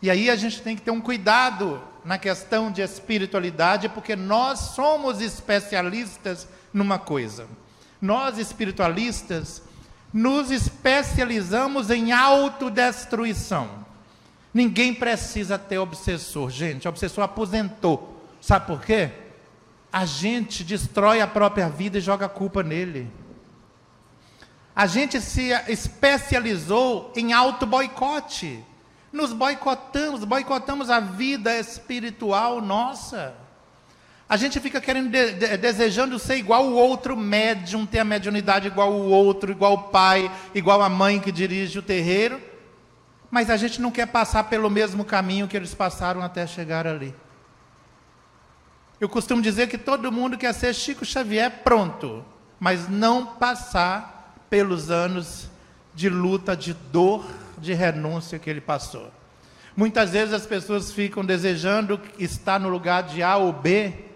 [0.01, 4.59] E aí a gente tem que ter um cuidado na questão de espiritualidade, porque nós
[4.59, 7.47] somos especialistas numa coisa.
[8.01, 9.61] Nós espiritualistas
[10.13, 13.85] nos especializamos em autodestruição.
[14.53, 16.49] Ninguém precisa ter obsessor.
[16.49, 18.25] Gente, o obsessor aposentou.
[18.41, 19.11] Sabe por quê?
[19.91, 23.11] A gente destrói a própria vida e joga a culpa nele.
[24.75, 28.63] A gente se especializou em auto-boicote.
[29.11, 33.33] Nos boicotamos, boicotamos a vida espiritual nossa.
[34.29, 38.67] A gente fica querendo, de, de, desejando ser igual o outro médium, ter a mediunidade
[38.67, 42.41] igual o outro, igual o pai, igual a mãe que dirige o terreiro.
[43.31, 47.15] Mas a gente não quer passar pelo mesmo caminho que eles passaram até chegar ali.
[48.99, 52.25] Eu costumo dizer que todo mundo quer ser Chico Xavier pronto,
[52.59, 55.49] mas não passar pelos anos
[55.93, 57.25] de luta, de dor,
[57.57, 59.11] de renúncia que ele passou.
[59.75, 64.06] Muitas vezes as pessoas ficam desejando estar no lugar de A ou B,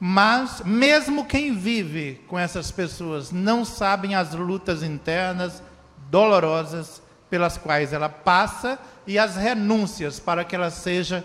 [0.00, 5.62] mas mesmo quem vive com essas pessoas não sabem as lutas internas
[6.10, 11.24] dolorosas pelas quais ela passa e as renúncias para que ela seja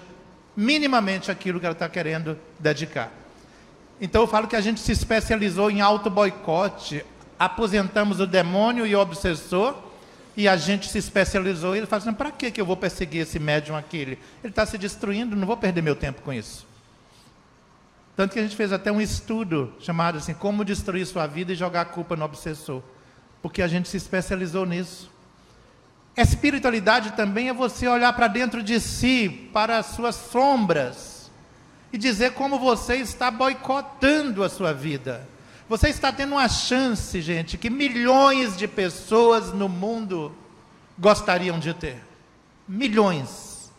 [0.56, 3.12] minimamente aquilo que ela está querendo dedicar.
[4.02, 7.06] Então eu falo que a gente se especializou em auto-boicote,
[7.40, 9.76] aposentamos o demônio e o obsessor,
[10.36, 11.76] e a gente se especializou.
[11.76, 13.98] E ele fala assim: para que eu vou perseguir esse médium aqui?
[13.98, 16.73] Ele está se destruindo, não vou perder meu tempo com isso.
[18.16, 21.56] Tanto que a gente fez até um estudo chamado assim: Como destruir sua vida e
[21.56, 22.82] jogar a culpa no obsessor.
[23.42, 25.12] Porque a gente se especializou nisso.
[26.16, 31.32] Espiritualidade também é você olhar para dentro de si, para as suas sombras,
[31.92, 35.28] e dizer como você está boicotando a sua vida.
[35.68, 40.36] Você está tendo uma chance, gente, que milhões de pessoas no mundo
[41.00, 41.98] gostariam de ter.
[42.68, 43.72] Milhões.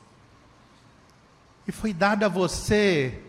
[1.68, 3.22] E foi dada a você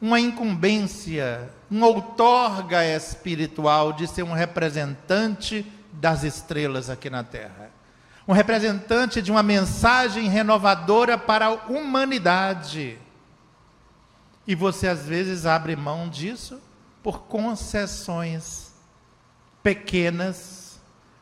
[0.00, 7.74] uma incumbência, uma outorga espiritual de ser um representante das estrelas aqui na Terra
[8.26, 12.98] um representante de uma mensagem renovadora para a humanidade.
[14.46, 16.60] E você às vezes abre mão disso
[17.02, 18.72] por concessões
[19.62, 20.80] pequenas,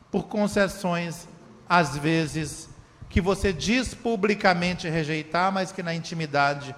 [0.09, 1.27] por concessões
[1.67, 2.69] às vezes
[3.09, 6.75] que você diz publicamente rejeitar, mas que na intimidade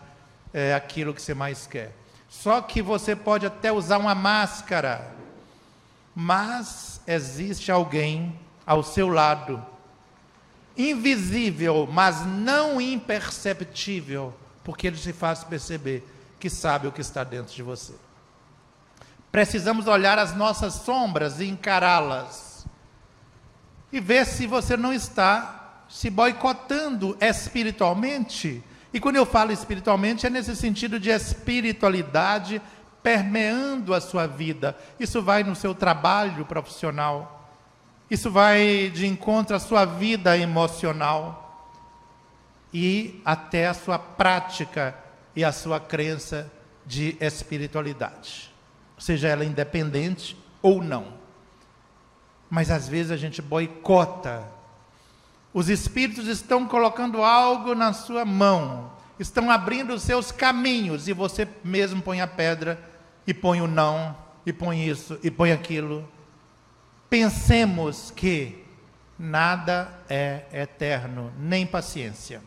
[0.57, 1.93] é aquilo que você mais quer.
[2.29, 5.13] Só que você pode até usar uma máscara,
[6.15, 9.63] mas existe alguém ao seu lado
[10.77, 16.07] invisível, mas não imperceptível, porque ele se faz perceber
[16.39, 17.93] que sabe o que está dentro de você.
[19.33, 22.65] Precisamos olhar as nossas sombras e encará-las.
[23.91, 28.63] E ver se você não está se boicotando espiritualmente.
[28.95, 32.59] E quando eu falo espiritualmente, é nesse sentido de espiritualidade
[33.03, 34.75] permeando a sua vida.
[34.99, 37.35] Isso vai no seu trabalho profissional
[38.09, 41.71] isso vai de encontro à sua vida emocional
[42.71, 44.95] e até a sua prática
[45.35, 46.51] e a sua crença
[46.85, 48.53] de espiritualidade,
[48.97, 51.13] seja ela independente ou não.
[52.47, 54.54] Mas às vezes a gente boicota.
[55.55, 61.47] Os espíritos estão colocando algo na sua mão, estão abrindo os seus caminhos e você
[61.63, 62.79] mesmo põe a pedra
[63.25, 64.15] e põe o não,
[64.45, 66.07] e põe isso, e põe aquilo
[67.15, 68.65] pensemos que
[69.17, 72.41] nada é eterno, nem paciência.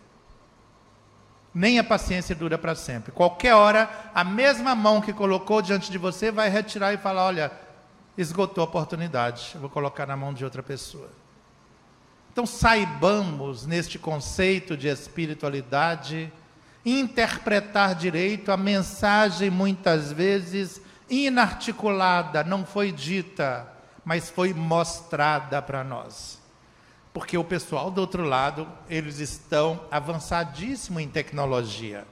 [1.55, 3.11] Nem a paciência dura para sempre.
[3.11, 7.51] Qualquer hora, a mesma mão que colocou diante de você vai retirar e falar: olha,
[8.16, 11.09] esgotou a oportunidade, vou colocar na mão de outra pessoa.
[12.38, 16.33] Então, saibamos, neste conceito de espiritualidade,
[16.87, 23.66] interpretar direito a mensagem, muitas vezes inarticulada, não foi dita
[24.05, 26.38] mas foi mostrada para nós.
[27.12, 32.07] Porque o pessoal do outro lado, eles estão avançadíssimo em tecnologia.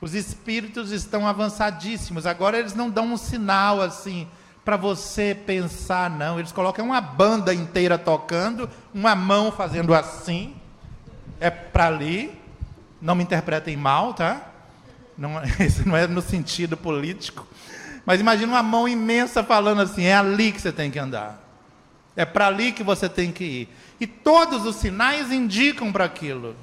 [0.00, 2.24] Os espíritos estão avançadíssimos.
[2.24, 4.26] Agora eles não dão um sinal assim
[4.68, 6.38] para você pensar, não.
[6.38, 10.54] Eles colocam uma banda inteira tocando, uma mão fazendo assim.
[11.40, 12.38] É para ali.
[13.00, 14.42] Não me interpretem mal, tá?
[15.16, 17.46] Não, isso não é no sentido político.
[18.04, 21.42] Mas imagina uma mão imensa falando assim: é ali que você tem que andar.
[22.14, 23.68] É para ali que você tem que ir.
[23.98, 26.54] E todos os sinais indicam para aquilo.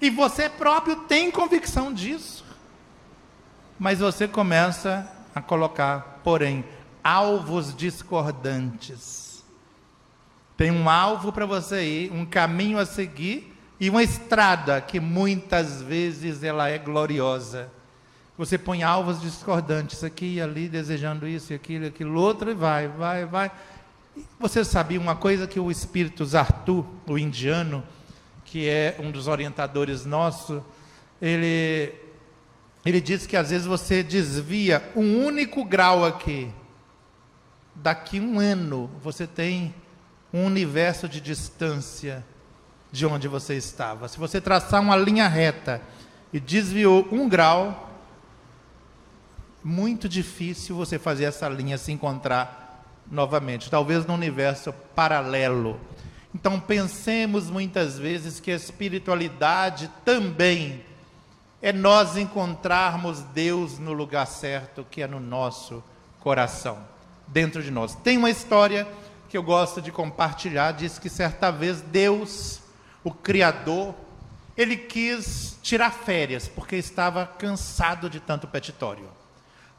[0.00, 2.44] E você próprio tem convicção disso.
[3.78, 6.62] Mas você começa a colocar, porém,
[7.02, 9.42] alvos discordantes.
[10.58, 15.80] Tem um alvo para você ir, um caminho a seguir e uma estrada que muitas
[15.80, 17.70] vezes ela é gloriosa
[18.36, 22.54] você põe alvos discordantes aqui e ali, desejando isso e aquilo e aquilo outro, e
[22.54, 23.50] vai, vai, vai.
[24.38, 27.82] você sabia uma coisa que o espírito Zartu, o indiano,
[28.44, 30.62] que é um dos orientadores nossos,
[31.20, 31.92] ele,
[32.84, 36.50] ele diz que às vezes você desvia um único grau aqui.
[37.74, 39.74] Daqui um ano você tem
[40.32, 42.24] um universo de distância
[42.90, 44.08] de onde você estava.
[44.08, 45.80] Se você traçar uma linha reta
[46.32, 47.88] e desviou um grau,
[49.62, 55.80] muito difícil você fazer essa linha se encontrar novamente, talvez no universo paralelo.
[56.34, 60.84] Então pensemos muitas vezes que a espiritualidade também
[61.60, 65.82] é nós encontrarmos Deus no lugar certo, que é no nosso
[66.20, 66.78] coração,
[67.26, 67.94] dentro de nós.
[67.96, 68.86] Tem uma história
[69.28, 72.60] que eu gosto de compartilhar, diz que certa vez Deus,
[73.02, 73.94] o Criador,
[74.56, 79.08] ele quis tirar férias, porque estava cansado de tanto petitório.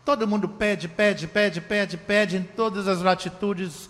[0.05, 3.89] Todo mundo pede, pede, pede, pede, pede, em todas as latitudes.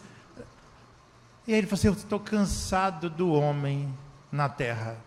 [1.47, 3.93] E aí ele falou assim: Eu estou cansado do homem
[4.31, 4.97] na terra.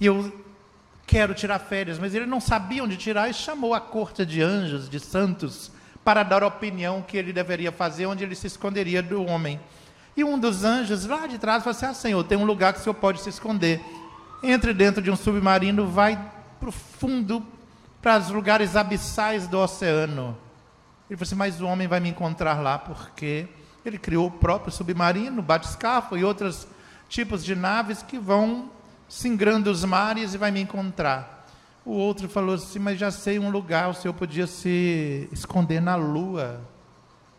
[0.00, 0.43] E eu
[1.06, 1.98] quero tirar férias.
[1.98, 5.70] Mas ele não sabia onde tirar e chamou a corte de anjos, de santos,
[6.04, 9.60] para dar a opinião que ele deveria fazer, onde ele se esconderia do homem.
[10.16, 12.80] E um dos anjos lá de trás falou assim: Ah, Senhor, tem um lugar que
[12.80, 13.80] o Senhor pode se esconder.
[14.42, 16.20] Entre dentro de um submarino, vai
[16.60, 17.44] para o fundo,
[18.00, 20.36] para os lugares abissais do oceano.
[21.10, 23.48] Ele falou assim: Mas o homem vai me encontrar lá, porque
[23.84, 26.66] ele criou o próprio submarino, batiscafo e outros
[27.08, 28.70] tipos de naves que vão
[29.08, 31.46] singrando os mares e vai me encontrar.
[31.84, 35.96] O outro falou assim: Mas já sei um lugar, o senhor podia se esconder na
[35.96, 36.60] lua.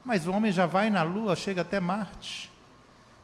[0.03, 2.51] Mas o homem já vai na lua, chega até Marte.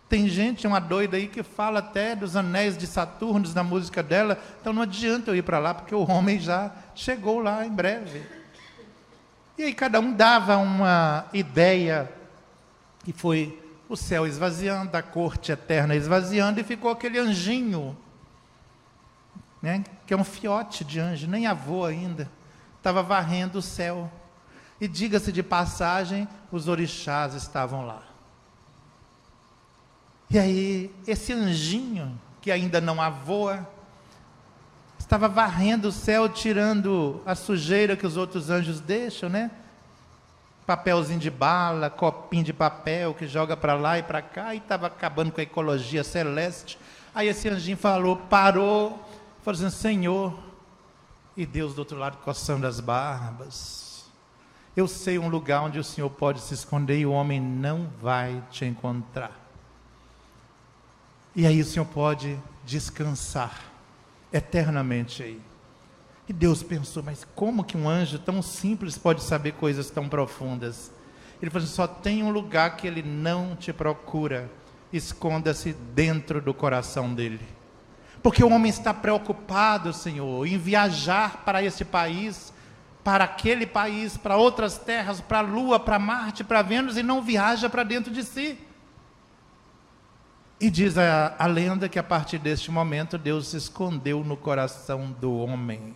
[0.10, 4.38] Tem gente, uma doida aí, que fala até dos anéis de Saturno na música dela,
[4.60, 8.22] então não adianta eu ir para lá, porque o homem já chegou lá em breve.
[9.58, 12.12] E aí cada um dava uma ideia,
[13.08, 17.96] e foi o céu esvaziando, a corte eterna esvaziando, e ficou aquele anjinho
[19.62, 22.30] né, que é um fiote de anjo, nem avô ainda,
[22.78, 24.12] estava varrendo o céu.
[24.80, 28.02] E diga-se de passagem, os orixás estavam lá.
[30.30, 33.68] E aí, esse anjinho, que ainda não avoa,
[34.98, 39.52] estava varrendo o céu, tirando a sujeira que os outros anjos deixam, né?
[40.66, 44.88] Papelzinho de bala, copinho de papel que joga para lá e para cá, e estava
[44.88, 46.80] acabando com a ecologia celeste.
[47.14, 49.06] Aí esse anjinho falou, parou,
[49.46, 50.38] Assim, Senhor,
[51.36, 54.06] e Deus do outro lado coçando as barbas.
[54.76, 58.42] Eu sei um lugar onde o Senhor pode se esconder e o homem não vai
[58.52, 59.38] te encontrar.
[61.36, 63.60] E aí o Senhor pode descansar
[64.32, 65.42] eternamente aí.
[66.30, 70.92] E Deus pensou, mas como que um anjo tão simples pode saber coisas tão profundas?
[71.42, 74.50] Ele falou assim, só tem um lugar que ele não te procura.
[74.94, 77.42] Esconda-se dentro do coração dele.
[78.22, 82.54] Porque o homem está preocupado, Senhor, em viajar para esse país,
[83.04, 87.22] para aquele país, para outras terras, para a Lua, para Marte, para Vênus, e não
[87.22, 88.60] viaja para dentro de si.
[90.60, 95.12] E diz a, a lenda que a partir deste momento Deus se escondeu no coração
[95.20, 95.96] do homem.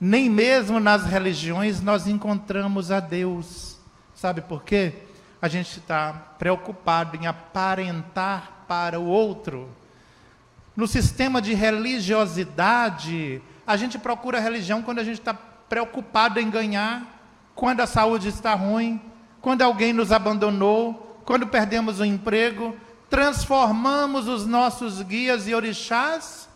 [0.00, 3.78] Nem mesmo nas religiões nós encontramos a Deus.
[4.12, 4.94] Sabe por quê?
[5.40, 9.68] A gente está preocupado em aparentar para o outro
[10.76, 17.06] no sistema de religiosidade, a gente procura religião quando a gente está preocupado em ganhar,
[17.54, 19.00] quando a saúde está ruim,
[19.40, 22.76] quando alguém nos abandonou, quando perdemos o emprego.
[23.08, 26.48] Transformamos os nossos guias e orixás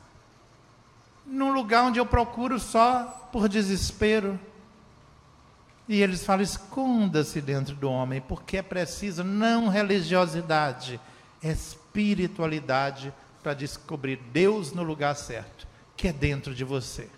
[1.24, 4.40] num lugar onde eu procuro só por desespero.
[5.88, 11.00] E eles falam: esconda-se dentro do homem, porque é preciso não religiosidade,
[11.40, 13.12] espiritualidade
[13.48, 17.08] para descobrir Deus no lugar certo, que é dentro de você.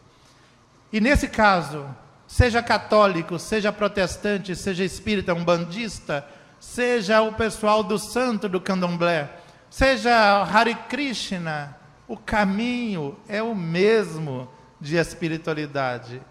[0.92, 1.84] E nesse caso,
[2.24, 6.24] seja católico, seja protestante, seja espírita, umbandista,
[6.60, 9.28] seja o pessoal do santo do candomblé,
[9.68, 11.76] seja Hare Krishna,
[12.06, 14.48] o caminho é o mesmo
[14.80, 16.22] de espiritualidade.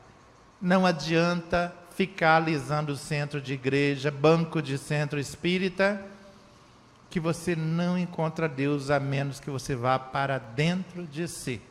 [0.61, 6.01] Não adianta ficar alisando o centro de igreja, banco de centro espírita,
[7.09, 11.61] que você não encontra Deus a menos que você vá para dentro de si.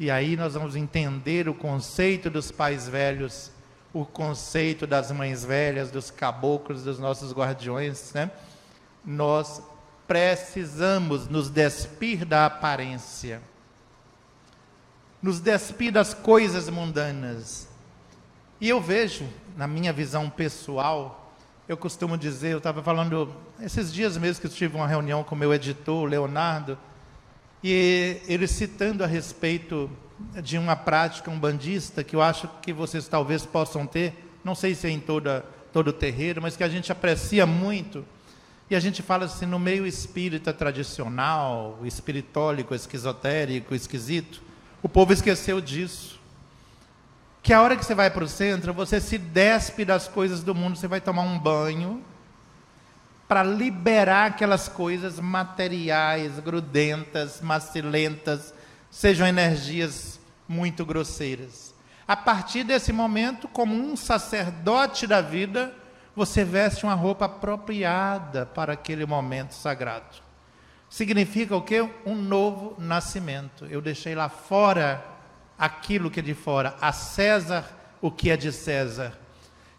[0.00, 3.50] E aí nós vamos entender o conceito dos pais velhos,
[3.92, 8.30] o conceito das mães velhas, dos caboclos, dos nossos guardiões, né?
[9.04, 9.62] Nós
[10.06, 13.40] precisamos nos despir da aparência,
[15.22, 17.68] nos despir das coisas mundanas.
[18.60, 21.23] E eu vejo, na minha visão pessoal,
[21.68, 25.34] eu costumo dizer, eu estava falando esses dias mesmo que eu tive uma reunião com
[25.34, 26.78] meu editor, Leonardo,
[27.62, 29.90] e ele citando a respeito
[30.42, 34.12] de uma prática umbandista que eu acho que vocês talvez possam ter,
[34.44, 38.04] não sei se é em toda, todo o terreiro, mas que a gente aprecia muito,
[38.70, 44.42] E a gente fala assim, no meio espírita tradicional, espiritólico, esquizotérico, esquisito,
[44.82, 46.13] o povo esqueceu disso.
[47.44, 50.54] Que a hora que você vai para o centro, você se despe das coisas do
[50.54, 52.02] mundo, você vai tomar um banho
[53.28, 58.54] para liberar aquelas coisas materiais, grudentas, macilentas,
[58.90, 60.18] sejam energias
[60.48, 61.74] muito grosseiras.
[62.08, 65.70] A partir desse momento, como um sacerdote da vida,
[66.16, 70.16] você veste uma roupa apropriada para aquele momento sagrado.
[70.88, 71.86] Significa o quê?
[72.06, 73.66] Um novo nascimento.
[73.66, 75.12] Eu deixei lá fora
[75.58, 77.64] aquilo que é de fora, a César
[78.04, 79.18] o que é de César.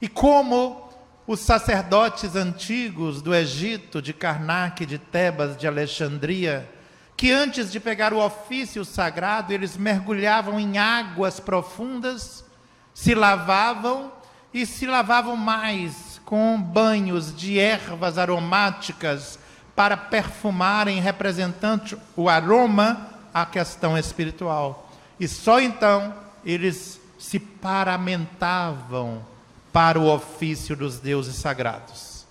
[0.01, 0.89] E como
[1.27, 6.67] os sacerdotes antigos do Egito, de Karnak, de Tebas, de Alexandria,
[7.15, 12.43] que antes de pegar o ofício sagrado, eles mergulhavam em águas profundas,
[12.95, 14.11] se lavavam
[14.51, 19.37] e se lavavam mais com banhos de ervas aromáticas
[19.75, 24.84] para perfumarem, representando o aroma à questão espiritual.
[25.19, 26.13] E só então
[26.43, 29.25] eles se paramentavam
[29.71, 32.25] para o ofício dos deuses sagrados.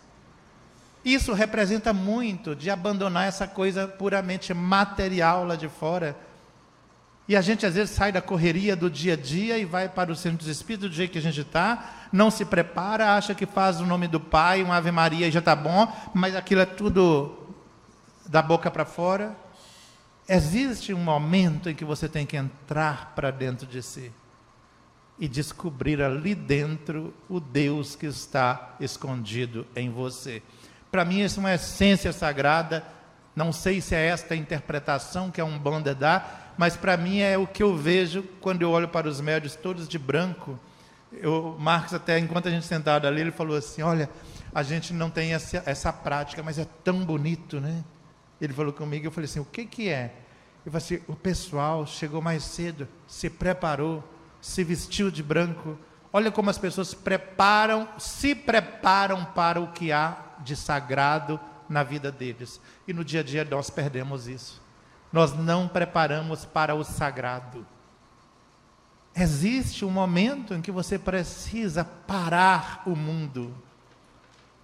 [1.05, 6.17] Isso representa muito de abandonar essa coisa puramente material lá de fora
[7.27, 10.13] e a gente às vezes sai da correria do dia a dia e vai para
[10.13, 13.47] o centro dos espíritos do jeito que a gente está, não se prepara, acha que
[13.47, 16.67] faz o nome do Pai, uma Ave Maria e já está bom, mas aquilo é
[16.67, 17.35] tudo
[18.29, 19.35] da boca para fora.
[20.29, 24.11] Existe um momento em que você tem que entrar para dentro de si
[25.19, 30.43] e descobrir ali dentro o Deus que está escondido em você.
[30.91, 32.83] Para mim, isso é uma essência sagrada.
[33.37, 37.37] Não sei se é esta a interpretação que a Umbanda dá, mas para mim é
[37.37, 40.59] o que eu vejo quando eu olho para os médios todos de branco.
[41.13, 44.09] Eu, Marcos, até enquanto a gente sentado ali, ele falou assim: Olha,
[44.55, 47.85] a gente não tem essa, essa prática, mas é tão bonito, né?
[48.45, 50.15] Ele falou comigo, eu falei assim: O que, que é?
[50.65, 54.03] Eu falei assim: O pessoal chegou mais cedo, se preparou,
[54.41, 55.79] se vestiu de branco.
[56.13, 62.13] Olha como as pessoas preparam, se preparam para o que há de sagrado na vida
[62.13, 62.61] deles.
[62.87, 64.65] E no dia a dia nós perdemos isso
[65.15, 67.65] nós não preparamos para o sagrado.
[69.15, 73.55] Existe um momento em que você precisa parar o mundo,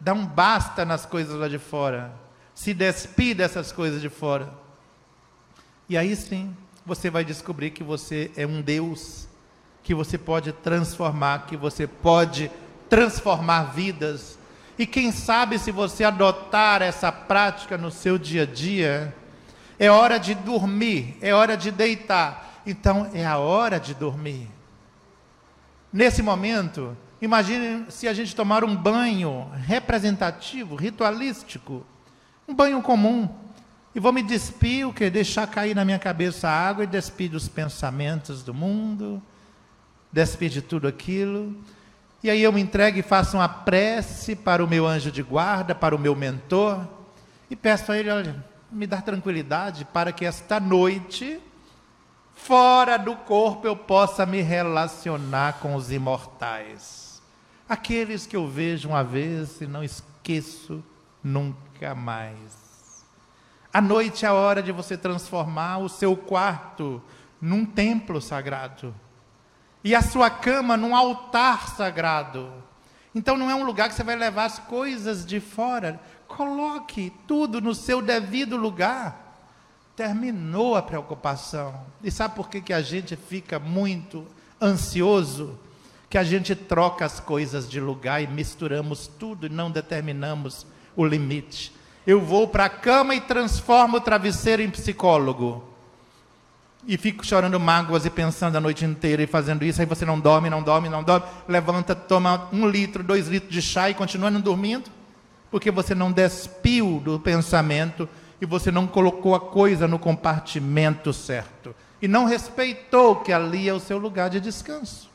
[0.01, 2.13] dar um basta nas coisas lá de fora,
[2.61, 4.53] se despir dessas coisas de fora.
[5.89, 6.55] E aí sim,
[6.85, 9.27] você vai descobrir que você é um Deus,
[9.83, 12.51] que você pode transformar, que você pode
[12.87, 14.39] transformar vidas.
[14.79, 19.17] E quem sabe se você adotar essa prática no seu dia a dia,
[19.79, 22.61] é hora de dormir, é hora de deitar.
[22.67, 24.47] Então é a hora de dormir.
[25.91, 31.87] Nesse momento, imagine se a gente tomar um banho representativo, ritualístico,
[32.51, 33.29] um banho comum,
[33.95, 35.09] e vou me despir, o que?
[35.09, 39.23] Deixar cair na minha cabeça a água e despir dos pensamentos do mundo,
[40.13, 41.57] despir de tudo aquilo.
[42.23, 45.77] E aí eu me entrego e faço uma prece para o meu anjo de guarda,
[45.77, 46.85] para o meu mentor,
[47.49, 51.41] e peço a ele, olha, me dar tranquilidade para que esta noite,
[52.35, 57.23] fora do corpo, eu possa me relacionar com os imortais.
[57.69, 60.83] Aqueles que eu vejo uma vez e não esqueço
[61.23, 63.05] nunca mais.
[63.73, 67.03] A noite é a hora de você transformar o seu quarto
[67.41, 68.95] num templo sagrado
[69.83, 72.53] e a sua cama num altar sagrado.
[73.15, 76.01] Então não é um lugar que você vai levar as coisas de fora.
[76.29, 79.39] Coloque tudo no seu devido lugar.
[79.97, 81.75] Terminou a preocupação.
[82.03, 84.27] E sabe por que, que a gente fica muito
[84.61, 85.59] ansioso?
[86.09, 90.67] Que a gente troca as coisas de lugar e misturamos tudo e não determinamos
[90.97, 91.73] o limite.
[92.07, 95.65] Eu vou para a cama e transformo o travesseiro em psicólogo.
[96.87, 99.81] E fico chorando mágoas e pensando a noite inteira e fazendo isso.
[99.81, 101.27] Aí você não dorme, não dorme, não dorme.
[101.47, 104.91] Levanta, toma um litro, dois litros de chá e continua não dormindo
[105.51, 108.09] porque você não despiu do pensamento
[108.41, 113.75] e você não colocou a coisa no compartimento certo e não respeitou que ali é
[113.75, 115.11] o seu lugar de descanso.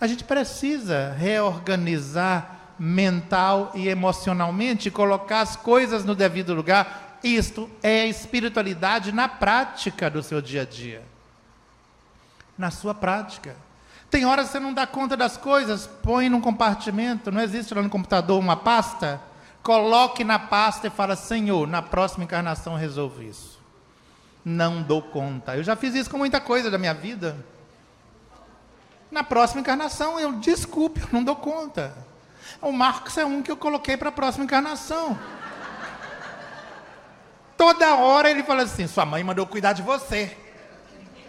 [0.00, 7.18] A gente precisa reorganizar mental e emocionalmente, colocar as coisas no devido lugar.
[7.22, 11.02] Isto é espiritualidade na prática do seu dia a dia.
[12.56, 13.56] Na sua prática.
[14.10, 17.82] Tem horas que você não dá conta das coisas, põe num compartimento, não existe lá
[17.82, 19.20] no computador uma pasta?
[19.62, 23.58] Coloque na pasta e fala: Senhor, na próxima encarnação resolvo isso.
[24.44, 25.56] Não dou conta.
[25.56, 27.36] Eu já fiz isso com muita coisa da minha vida.
[29.10, 31.92] Na próxima encarnação, eu desculpe, eu não dou conta.
[32.60, 35.18] O Marcos é um que eu coloquei para a próxima encarnação.
[37.56, 40.36] Toda hora ele fala assim: sua mãe mandou cuidar de você.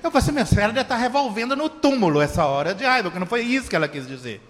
[0.03, 3.19] Eu falei assim: minha senhora deve estar revolvendo no túmulo essa hora de raiva, porque
[3.19, 4.41] não foi isso que ela quis dizer.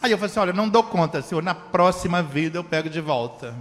[0.00, 3.00] Aí eu falei assim: olha, não dou conta, senhor, na próxima vida eu pego de
[3.00, 3.54] volta.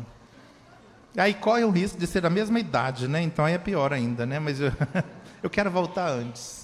[1.16, 3.22] Aí corre o risco de ser da mesma idade, né?
[3.22, 4.40] Então aí é pior ainda, né?
[4.40, 4.72] Mas eu,
[5.42, 6.57] eu quero voltar antes.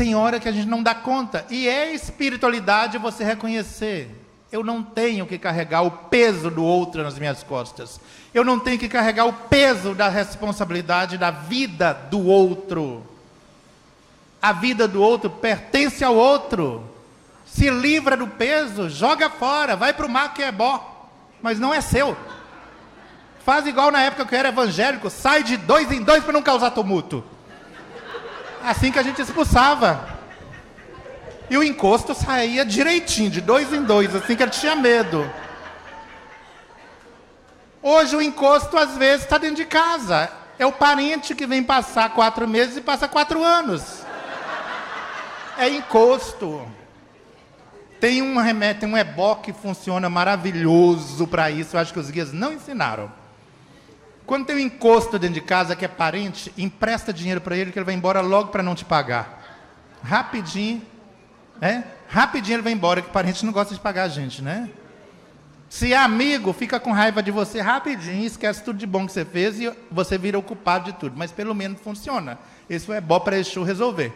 [0.00, 1.44] Tem hora que a gente não dá conta.
[1.50, 4.08] E é espiritualidade você reconhecer.
[4.50, 8.00] Eu não tenho que carregar o peso do outro nas minhas costas.
[8.32, 13.06] Eu não tenho que carregar o peso da responsabilidade da vida do outro.
[14.40, 16.82] A vida do outro pertence ao outro.
[17.44, 21.10] Se livra do peso, joga fora, vai para o mar que é bom,
[21.42, 22.16] mas não é seu.
[23.44, 26.40] Faz igual na época que eu era evangélico, sai de dois em dois para não
[26.40, 27.22] causar tumulto.
[28.62, 30.18] Assim que a gente expulsava.
[31.48, 35.28] E o encosto saía direitinho, de dois em dois, assim que ele tinha medo.
[37.82, 40.30] Hoje o encosto às vezes está dentro de casa.
[40.58, 44.04] É o parente que vem passar quatro meses e passa quatro anos.
[45.56, 46.66] É encosto.
[47.98, 51.76] Tem um remédio, tem um ebó que funciona maravilhoso para isso.
[51.76, 53.10] Eu acho que os guias não ensinaram.
[54.30, 57.78] Quando tem um encosto dentro de casa que é parente, empresta dinheiro para ele que
[57.80, 59.58] ele vai embora logo para não te pagar.
[60.04, 60.82] Rapidinho,
[61.60, 61.82] é?
[62.06, 64.70] Rapidinho ele vai embora, que parente não gosta de pagar a gente, né?
[65.68, 69.24] Se é amigo, fica com raiva de você rapidinho, esquece tudo de bom que você
[69.24, 71.16] fez e você vira o culpado de tudo.
[71.16, 72.38] Mas pelo menos funciona.
[72.68, 74.12] Isso é bom para Exu resolver.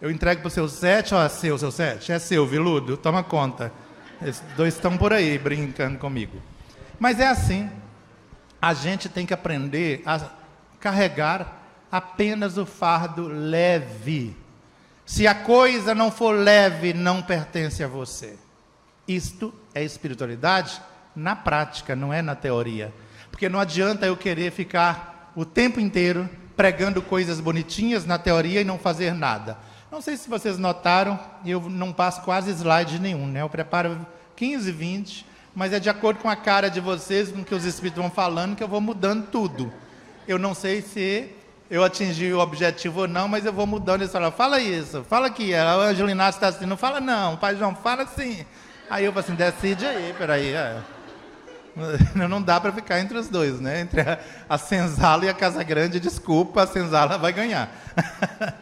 [0.00, 2.12] Eu entrego para o seu sete, ó, seu, seu sete.
[2.12, 3.72] É seu, viludo, toma conta.
[4.24, 6.40] Esses dois estão por aí brincando comigo.
[7.00, 7.68] Mas é assim.
[8.60, 10.20] A gente tem que aprender a
[10.78, 14.36] carregar apenas o fardo leve.
[15.04, 18.38] Se a coisa não for leve, não pertence a você.
[19.08, 20.80] Isto é espiritualidade
[21.16, 22.92] na prática, não é na teoria.
[23.30, 28.64] Porque não adianta eu querer ficar o tempo inteiro pregando coisas bonitinhas na teoria e
[28.64, 29.56] não fazer nada.
[29.90, 33.42] Não sei se vocês notaram, eu não passo quase slide nenhum, né?
[33.42, 34.06] Eu preparo
[34.36, 37.64] 15, 20, mas é de acordo com a cara de vocês, com o que os
[37.64, 39.72] espíritos vão falando, que eu vou mudando tudo.
[40.26, 41.30] Eu não sei se
[41.70, 44.12] eu atingi o objetivo ou não, mas eu vou mudando isso.
[44.12, 45.54] Fala, fala isso, fala aqui.
[45.54, 48.44] A Angelina está assim, não fala não, pai João fala assim.
[48.88, 50.52] Aí eu falo assim, decide aí, peraí.
[50.52, 50.80] É.
[52.28, 53.80] Não dá para ficar entre os dois, né?
[53.80, 57.70] Entre a, a senzala e a Casa Grande, desculpa, a senzala vai ganhar.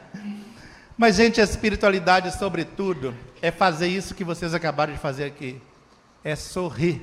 [0.96, 5.60] Mas, gente, a espiritualidade, sobretudo, é fazer isso que vocês acabaram de fazer aqui.
[6.22, 7.00] É sorrir.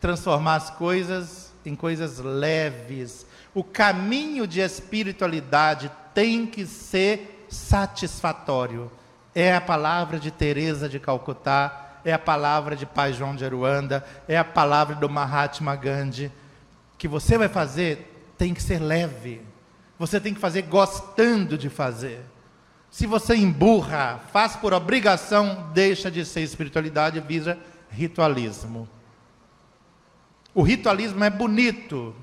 [0.00, 8.90] Transformar as coisas em coisas leves, o caminho de espiritualidade tem que ser satisfatório.
[9.34, 14.04] É a palavra de Teresa de Calcutá, é a palavra de Pai João de Aruanda,
[14.28, 16.30] é a palavra do Mahatma Gandhi.
[16.96, 19.40] Que você vai fazer tem que ser leve.
[19.98, 22.20] Você tem que fazer gostando de fazer.
[22.90, 27.58] Se você emburra, faz por obrigação, deixa de ser espiritualidade vira
[27.96, 28.88] ritualismo.
[30.54, 32.14] O ritualismo é bonito,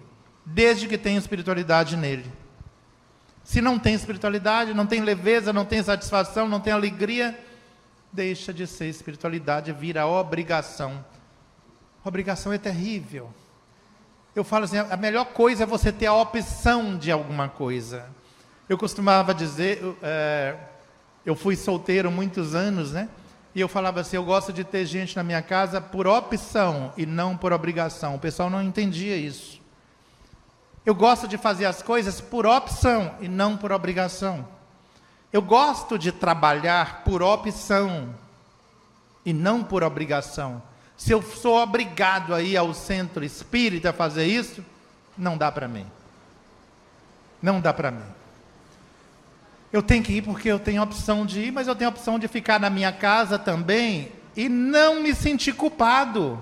[0.45, 2.31] desde que tenha espiritualidade nele.
[3.43, 7.37] Se não tem espiritualidade, não tem leveza, não tem satisfação, não tem alegria,
[8.11, 11.03] deixa de ser espiritualidade, vira obrigação.
[12.05, 13.33] Obrigação é terrível.
[14.35, 18.05] Eu falo assim, a melhor coisa é você ter a opção de alguma coisa.
[18.69, 20.55] Eu costumava dizer, é,
[21.25, 23.09] eu fui solteiro muitos anos, né?
[23.55, 27.05] E eu falava assim, eu gosto de ter gente na minha casa por opção e
[27.05, 28.15] não por obrigação.
[28.15, 29.61] O pessoal não entendia isso.
[30.85, 34.47] Eu gosto de fazer as coisas por opção e não por obrigação.
[35.31, 38.13] Eu gosto de trabalhar por opção
[39.25, 40.61] e não por obrigação.
[40.97, 44.63] Se eu sou obrigado a ir ao centro espírita a fazer isso,
[45.17, 45.85] não dá para mim.
[47.41, 48.22] Não dá para mim.
[49.73, 51.93] Eu tenho que ir porque eu tenho a opção de ir, mas eu tenho a
[51.93, 56.39] opção de ficar na minha casa também e não me sentir culpado.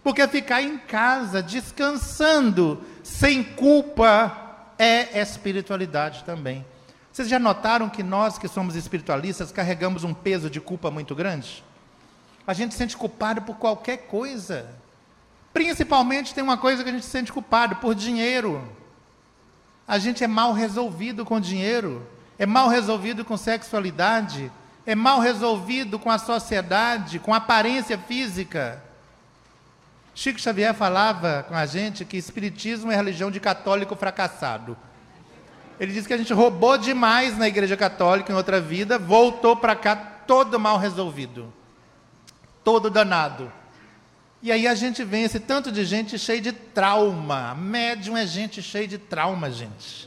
[0.00, 6.64] Porque ficar em casa, descansando, sem culpa, é espiritualidade também.
[7.12, 11.64] Vocês já notaram que nós que somos espiritualistas carregamos um peso de culpa muito grande?
[12.46, 14.68] A gente se sente culpado por qualquer coisa.
[15.52, 18.62] Principalmente tem uma coisa que a gente se sente culpado por dinheiro.
[19.86, 22.06] A gente é mal resolvido com dinheiro,
[22.38, 24.50] é mal resolvido com sexualidade,
[24.86, 28.82] é mal resolvido com a sociedade, com a aparência física.
[30.14, 34.76] Chico Xavier falava com a gente que espiritismo é religião de católico fracassado.
[35.78, 39.74] Ele disse que a gente roubou demais na igreja católica em outra vida, voltou para
[39.74, 41.52] cá todo mal resolvido,
[42.62, 43.50] todo danado.
[44.44, 47.54] E aí a gente vê esse tanto de gente cheia de trauma.
[47.54, 50.06] Médium é gente cheia de trauma, gente.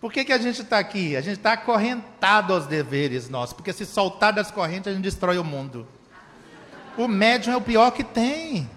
[0.00, 1.16] Por que, que a gente está aqui?
[1.16, 5.36] A gente está acorrentado aos deveres nossos, porque se soltar das correntes a gente destrói
[5.36, 5.84] o mundo.
[6.96, 8.70] O médium é o pior que tem.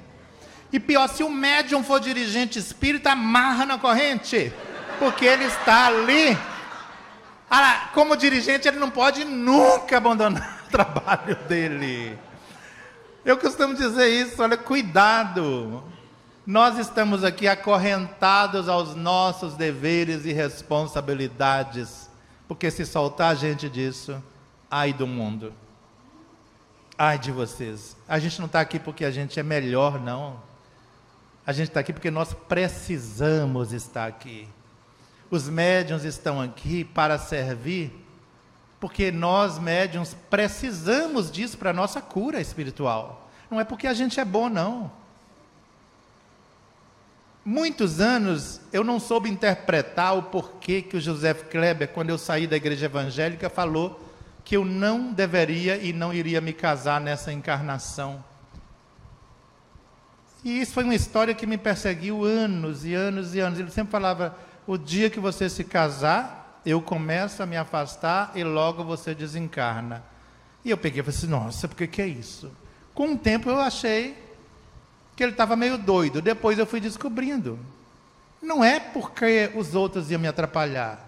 [0.73, 4.51] E pior, se o médium for dirigente espírita, amarra na corrente,
[4.97, 6.35] porque ele está ali.
[7.47, 12.17] Ah, como dirigente, ele não pode nunca abandonar o trabalho dele.
[13.23, 15.83] Eu costumo dizer isso, olha, cuidado.
[16.45, 22.09] Nós estamos aqui acorrentados aos nossos deveres e responsabilidades,
[22.47, 24.21] porque se soltar a gente disso,
[24.69, 25.53] ai do mundo.
[26.97, 27.95] Ai de vocês.
[28.07, 30.41] A gente não está aqui porque a gente é melhor, não.
[31.45, 34.47] A gente está aqui porque nós precisamos estar aqui.
[35.29, 38.00] Os médiuns estão aqui para servir
[38.81, 43.29] porque nós, médiums, precisamos disso para a nossa cura espiritual.
[43.49, 44.91] Não é porque a gente é bom, não.
[47.45, 52.47] Muitos anos eu não soube interpretar o porquê que o José Kleber, quando eu saí
[52.47, 54.03] da igreja evangélica, falou
[54.43, 58.23] que eu não deveria e não iria me casar nessa encarnação.
[60.43, 63.59] E isso foi uma história que me perseguiu anos e anos e anos.
[63.59, 68.43] Ele sempre falava: o dia que você se casar, eu começo a me afastar e
[68.43, 70.03] logo você desencarna.
[70.63, 72.51] E eu peguei e falei assim, nossa, por que, que é isso?
[72.93, 74.15] Com o tempo eu achei
[75.15, 76.21] que ele estava meio doido.
[76.21, 77.59] Depois eu fui descobrindo.
[78.41, 80.99] Não é porque os outros iam me atrapalhar.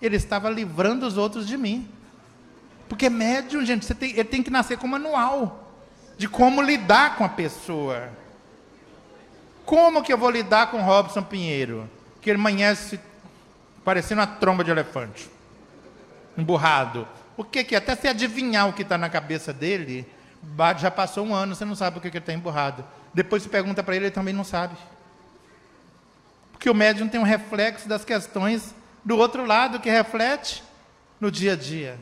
[0.00, 1.88] Ele estava livrando os outros de mim.
[2.88, 5.68] Porque médium, gente, você tem, ele tem que nascer com manual
[6.16, 8.08] de como lidar com a pessoa.
[9.64, 11.88] Como que eu vou lidar com Robson Pinheiro?
[12.20, 12.98] Que ele amanhece
[13.88, 15.30] parecendo uma tromba de elefante,
[16.36, 17.08] emburrado.
[17.38, 17.78] O que, que é?
[17.78, 20.06] Até se adivinhar o que está na cabeça dele,
[20.76, 22.84] já passou um ano, você não sabe o que, que ele está emburrado.
[23.14, 24.76] Depois se pergunta para ele, ele também não sabe.
[26.52, 30.62] Porque o médium tem um reflexo das questões do outro lado que reflete
[31.18, 31.98] no dia a dia.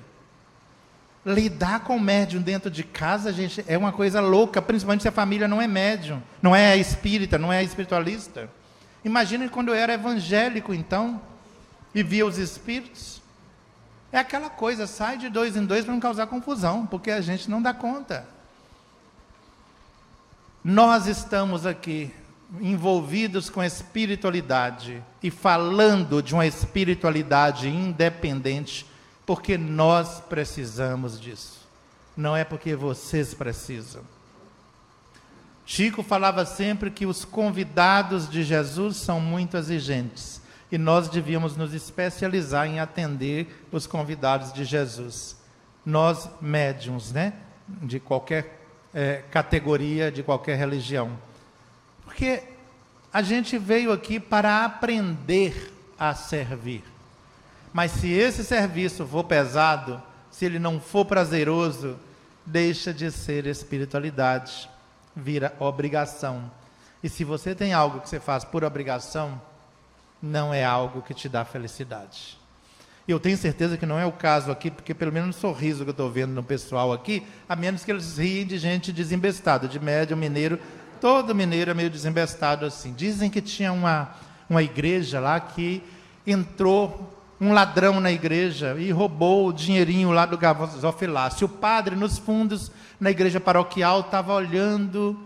[1.25, 5.13] Lidar com o médium dentro de casa, gente, é uma coisa louca, principalmente se a
[5.13, 8.51] família não é médium, não é espírita, não é espiritualista.
[9.05, 11.23] Imagina quando eu era evangélico, então,
[11.97, 13.23] e via os espíritos.
[14.13, 17.49] É aquela coisa, sai de dois em dois para não causar confusão, porque a gente
[17.51, 18.29] não dá conta.
[20.63, 22.13] Nós estamos aqui
[22.61, 28.85] envolvidos com espiritualidade e falando de uma espiritualidade independente,
[29.25, 31.67] porque nós precisamos disso.
[32.15, 34.03] Não é porque vocês precisam.
[35.65, 41.73] Chico falava sempre que os convidados de Jesus são muito exigentes e nós devíamos nos
[41.73, 45.37] especializar em atender os convidados de Jesus.
[45.85, 47.35] Nós, médiums, né?
[47.69, 48.61] De qualquer
[48.93, 51.17] é, categoria, de qualquer religião.
[52.05, 52.43] Porque
[53.13, 56.83] a gente veio aqui para aprender a servir.
[57.73, 61.97] Mas se esse serviço for pesado, se ele não for prazeroso,
[62.45, 64.69] deixa de ser espiritualidade,
[65.15, 66.51] vira obrigação.
[67.03, 69.41] E se você tem algo que você faz por obrigação,
[70.23, 72.39] não é algo que te dá felicidade.
[73.09, 75.85] E eu tenho certeza que não é o caso aqui, porque pelo menos o sorriso
[75.85, 79.69] que eu estou vendo no pessoal aqui, a menos que eles riem de gente desembestada,
[79.69, 80.59] de médio mineiro,
[81.01, 82.93] todo mineiro é meio desembestado assim.
[82.93, 84.11] Dizem que tinha uma,
[84.51, 85.83] uma igreja lá que
[86.27, 91.47] entrou um ladrão na igreja e roubou o dinheirinho lá do gasofilácio.
[91.47, 95.17] O padre, nos fundos, na igreja paroquial, estava olhando,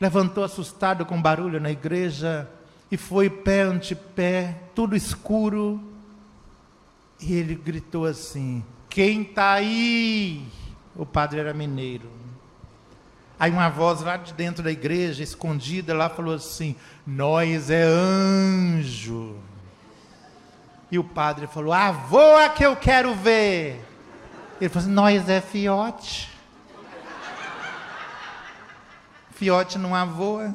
[0.00, 2.48] levantou assustado com barulho na igreja,
[2.94, 5.82] e foi pé ante pé, tudo escuro.
[7.20, 10.46] E ele gritou assim: Quem está aí?
[10.94, 12.08] O padre era mineiro.
[13.36, 19.38] Aí uma voz lá de dentro da igreja, escondida lá, falou assim: Nós é anjo.
[20.88, 23.84] E o padre falou: A voa que eu quero ver.
[24.60, 26.30] Ele falou assim: Nós é fiote.
[29.32, 30.54] Fiote não avoa.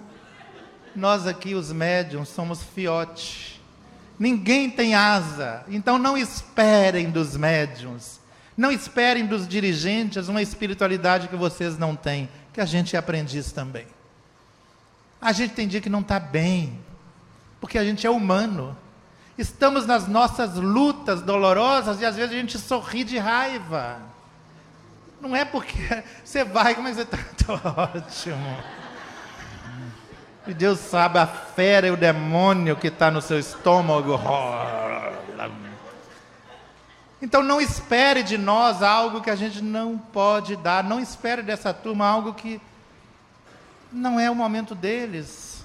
[0.95, 3.61] Nós aqui, os médiums, somos fiote.
[4.17, 5.63] Ninguém tem asa.
[5.67, 8.19] Então não esperem dos médiums.
[8.57, 13.53] Não esperem dos dirigentes uma espiritualidade que vocês não têm, que a gente é aprendiz
[13.53, 13.87] também.
[15.21, 16.77] A gente tem dia que não está bem,
[17.61, 18.75] porque a gente é humano.
[19.37, 24.01] Estamos nas nossas lutas dolorosas e às vezes a gente sorri de raiva.
[25.21, 25.77] Não é porque
[26.23, 27.17] você vai, mas você está
[27.77, 28.57] ótimo.
[30.49, 34.19] E Deus sabe a fera e o demônio que está no seu estômago.
[37.21, 40.83] Então não espere de nós algo que a gente não pode dar.
[40.83, 42.59] Não espere dessa turma algo que
[43.93, 45.63] não é o momento deles.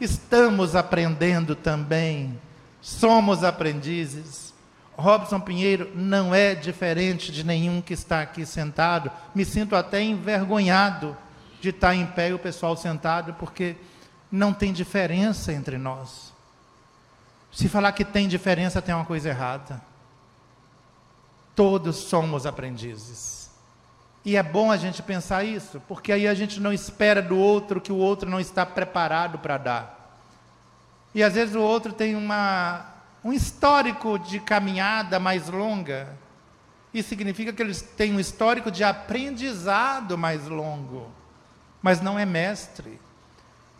[0.00, 2.40] Estamos aprendendo também,
[2.80, 4.54] somos aprendizes.
[4.96, 9.10] Robson Pinheiro não é diferente de nenhum que está aqui sentado.
[9.34, 11.16] Me sinto até envergonhado
[11.60, 13.76] de estar em pé e o pessoal sentado, porque
[14.30, 16.32] não tem diferença entre nós.
[17.50, 19.80] Se falar que tem diferença, tem uma coisa errada.
[21.54, 23.50] Todos somos aprendizes.
[24.24, 27.80] E é bom a gente pensar isso, porque aí a gente não espera do outro
[27.80, 30.20] que o outro não está preparado para dar.
[31.14, 32.86] E às vezes o outro tem uma,
[33.24, 36.14] um histórico de caminhada mais longa.
[36.92, 41.10] Isso significa que eles têm um histórico de aprendizado mais longo,
[41.82, 43.00] mas não é mestre.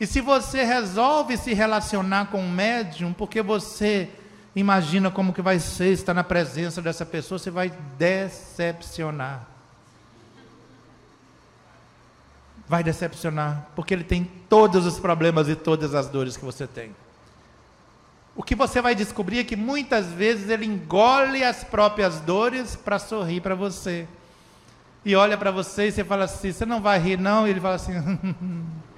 [0.01, 4.09] E se você resolve se relacionar com um médium, porque você
[4.55, 9.47] imagina como que vai ser estar na presença dessa pessoa, você vai decepcionar.
[12.69, 16.95] Vai decepcionar, porque ele tem todos os problemas e todas as dores que você tem.
[18.37, 22.99] O que você vai descobrir é que muitas vezes ele engole as próprias dores para
[22.99, 24.07] sorrir para você.
[25.05, 27.47] E olha para você e você fala assim: você não vai rir, não?
[27.47, 27.93] E ele fala assim.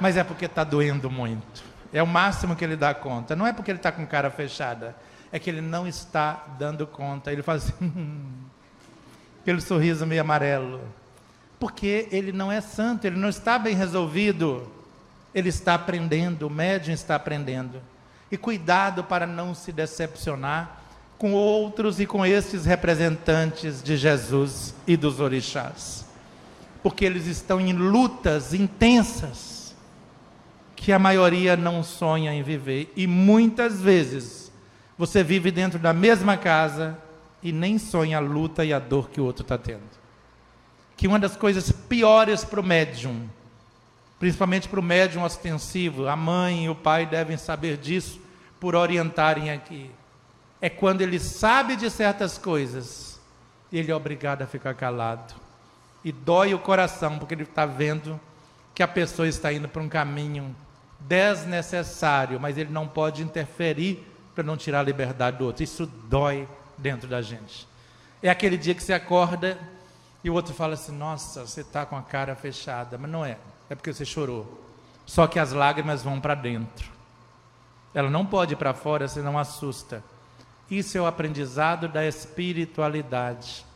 [0.00, 1.62] mas é porque está doendo muito.
[1.92, 3.36] É o máximo que ele dá conta.
[3.36, 4.96] Não é porque ele está com cara fechada,
[5.30, 7.32] é que ele não está dando conta.
[7.32, 7.92] Ele faz assim,
[9.42, 10.80] aquele sorriso meio amarelo.
[11.58, 14.66] Porque ele não é santo, ele não está bem resolvido.
[15.34, 17.80] Ele está aprendendo, o médium está aprendendo.
[18.32, 20.79] E cuidado para não se decepcionar
[21.20, 26.06] com outros e com esses representantes de Jesus e dos orixás.
[26.82, 29.76] Porque eles estão em lutas intensas
[30.74, 32.90] que a maioria não sonha em viver.
[32.96, 34.50] E muitas vezes
[34.96, 36.96] você vive dentro da mesma casa
[37.42, 39.82] e nem sonha a luta e a dor que o outro está tendo.
[40.96, 43.28] Que uma das coisas piores para o médium,
[44.18, 48.18] principalmente para o médium ostensivo, a mãe e o pai devem saber disso
[48.58, 49.90] por orientarem aqui.
[50.60, 53.10] É quando ele sabe de certas coisas
[53.72, 55.34] ele é obrigado a ficar calado.
[56.04, 58.18] E dói o coração, porque ele está vendo
[58.74, 60.54] que a pessoa está indo para um caminho
[61.00, 64.04] desnecessário, mas ele não pode interferir
[64.34, 65.62] para não tirar a liberdade do outro.
[65.62, 67.68] Isso dói dentro da gente.
[68.22, 69.58] É aquele dia que você acorda
[70.24, 72.98] e o outro fala assim: Nossa, você está com a cara fechada.
[72.98, 73.36] Mas não é,
[73.68, 74.60] é porque você chorou.
[75.06, 76.90] Só que as lágrimas vão para dentro.
[77.94, 80.02] Ela não pode ir para fora, senão assusta.
[80.70, 83.66] Isso é o aprendizado da espiritualidade.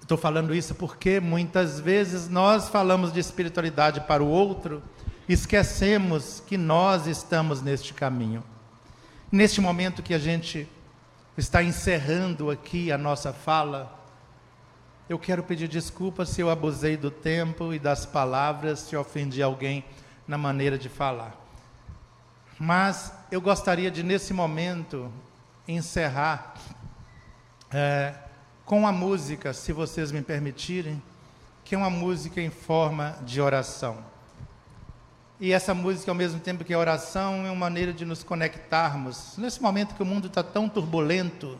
[0.00, 4.82] Estou falando isso porque muitas vezes nós falamos de espiritualidade para o outro
[5.28, 8.42] esquecemos que nós estamos neste caminho.
[9.32, 10.68] Neste momento que a gente
[11.36, 13.98] está encerrando aqui a nossa fala,
[15.08, 19.84] eu quero pedir desculpas se eu abusei do tempo e das palavras, se ofendi alguém
[20.26, 21.34] na maneira de falar.
[22.58, 25.10] Mas eu gostaria de, nesse momento,
[25.66, 26.54] encerrar
[27.72, 28.14] é,
[28.64, 31.02] com a música, se vocês me permitirem,
[31.64, 33.98] que é uma música em forma de oração.
[35.40, 39.36] E essa música, ao mesmo tempo que a oração, é uma maneira de nos conectarmos.
[39.36, 41.58] Nesse momento que o mundo está tão turbulento,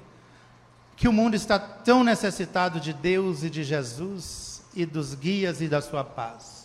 [0.97, 5.69] que o mundo está tão necessitado de Deus e de Jesus e dos guias e
[5.69, 6.65] da sua paz.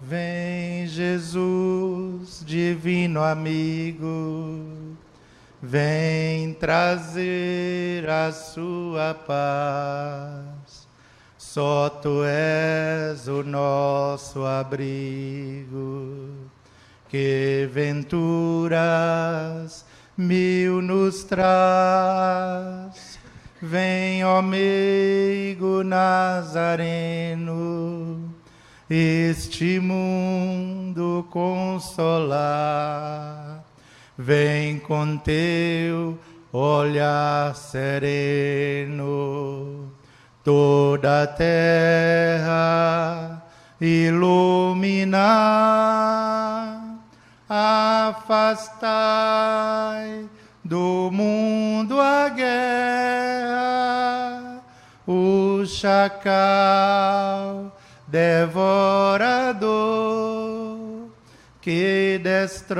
[0.00, 4.96] Vem, Jesus, divino amigo,
[5.62, 10.88] vem trazer a sua paz.
[11.36, 16.34] Só tu és o nosso abrigo,
[17.08, 18.78] que venturas
[20.16, 23.18] mil nos traz.
[23.60, 27.42] Vem, ó meigo Nazareno,
[28.88, 32.48] este mundo consolar.
[34.20, 36.18] Vem com teu
[36.52, 39.04] olhar sereno.
[40.42, 43.40] Toda a terra
[43.80, 45.20] iluminar,
[47.48, 48.68] afastai
[50.64, 53.54] do mundo a guerra,
[55.06, 57.72] o chacal
[58.08, 60.27] devorador
[61.68, 62.78] que destrói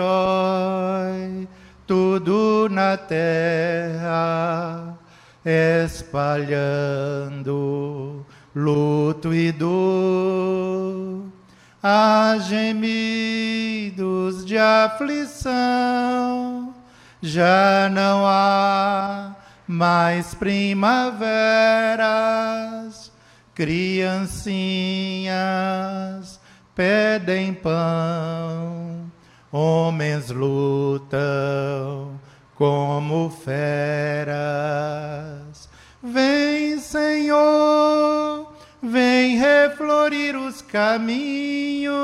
[1.86, 4.96] tudo na terra
[5.84, 6.56] espalhando
[8.56, 11.24] luto e dor,
[11.82, 15.52] há gemidos de aflição,
[17.20, 19.36] já não há
[19.66, 21.28] mais primaveras,
[23.54, 26.37] Criancinhas
[26.78, 29.10] pedem pão,
[29.50, 32.12] homens lutam
[32.54, 34.38] como feras.
[36.00, 41.98] Vem, Senhor, vem reflorir os caminhos.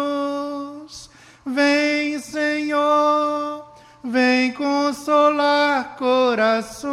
[1.46, 3.64] Vem, Senhor,
[4.02, 6.90] vem consolar corações,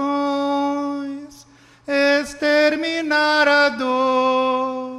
[1.87, 4.90] exterminar a dor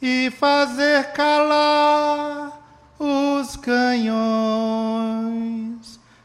[0.00, 2.60] e fazer calar
[2.98, 4.16] os canhões.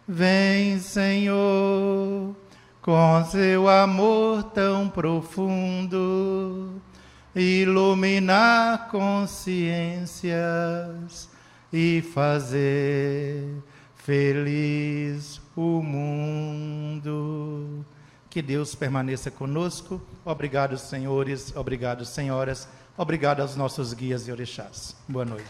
[0.07, 2.33] Vem, Senhor,
[2.81, 6.81] com seu amor tão profundo,
[7.35, 11.29] iluminar consciências
[11.71, 13.61] e fazer
[13.95, 17.85] feliz o mundo.
[18.29, 20.01] Que Deus permaneça conosco.
[20.25, 21.53] Obrigado, senhores.
[21.55, 22.67] Obrigado, senhoras.
[23.01, 24.95] Obrigado aos nossos guias e orixás.
[25.07, 25.43] Boa noite.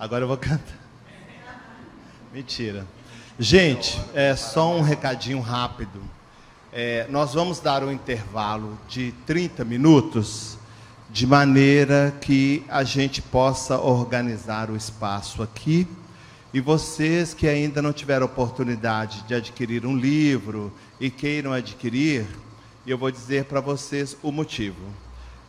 [0.00, 0.58] Agora eu vou cantar.
[2.32, 2.84] Mentira.
[3.38, 6.02] Gente, é só um recadinho rápido.
[6.72, 10.58] É, nós vamos dar um intervalo de 30 minutos,
[11.14, 15.86] de maneira que a gente possa organizar o espaço aqui.
[16.52, 22.26] E vocês que ainda não tiveram oportunidade de adquirir um livro e queiram adquirir,
[22.84, 24.80] eu vou dizer para vocês o motivo.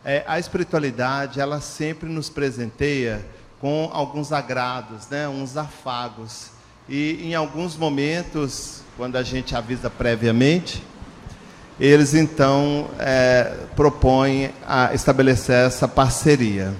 [0.04, 3.26] É, a espiritualidade, ela sempre nos presenteia
[3.60, 6.52] com alguns agrados, né, uns afagos.
[6.88, 10.80] E em alguns momentos, quando a gente avisa previamente,
[11.78, 16.74] eles então é, propõem a estabelecer essa parceria.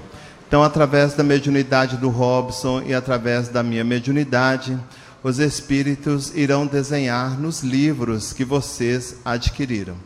[0.49, 4.79] Então, através da mediunidade do Robson e através da minha mediunidade,
[5.23, 9.97] os espíritos irão desenhar nos livros que vocês adquiriram.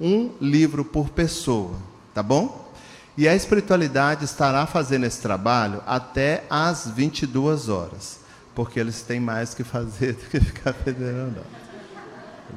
[0.00, 1.74] Um livro por pessoa,
[2.14, 2.72] tá bom?
[3.16, 8.20] E a espiritualidade estará fazendo esse trabalho até às 22 horas,
[8.54, 11.40] porque eles têm mais que fazer do que ficar federando.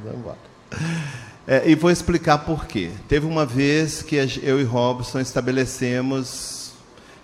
[0.02, 1.23] Vamos embora.
[1.46, 2.92] É, e vou explicar por quê.
[3.08, 6.72] Teve uma vez que eu e Robson estabelecemos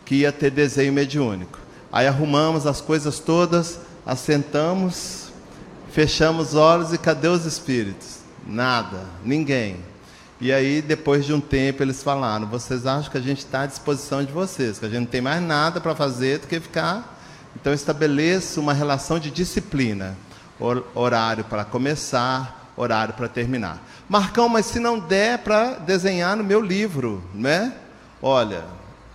[0.06, 1.58] que ia ter desenho mediúnico.
[1.92, 5.32] Aí arrumamos as coisas todas, assentamos,
[5.92, 8.20] fechamos os olhos e cadê os espíritos?
[8.46, 9.78] Nada, ninguém.
[10.42, 13.66] E aí, depois de um tempo, eles falaram: vocês acham que a gente está à
[13.66, 17.20] disposição de vocês, que a gente não tem mais nada para fazer do que ficar.
[17.56, 20.18] Então, estabeleça uma relação de disciplina:
[20.96, 23.84] horário para começar, horário para terminar.
[24.08, 27.74] Marcão, mas se não der para desenhar no meu livro, né?
[28.22, 28.64] Olha,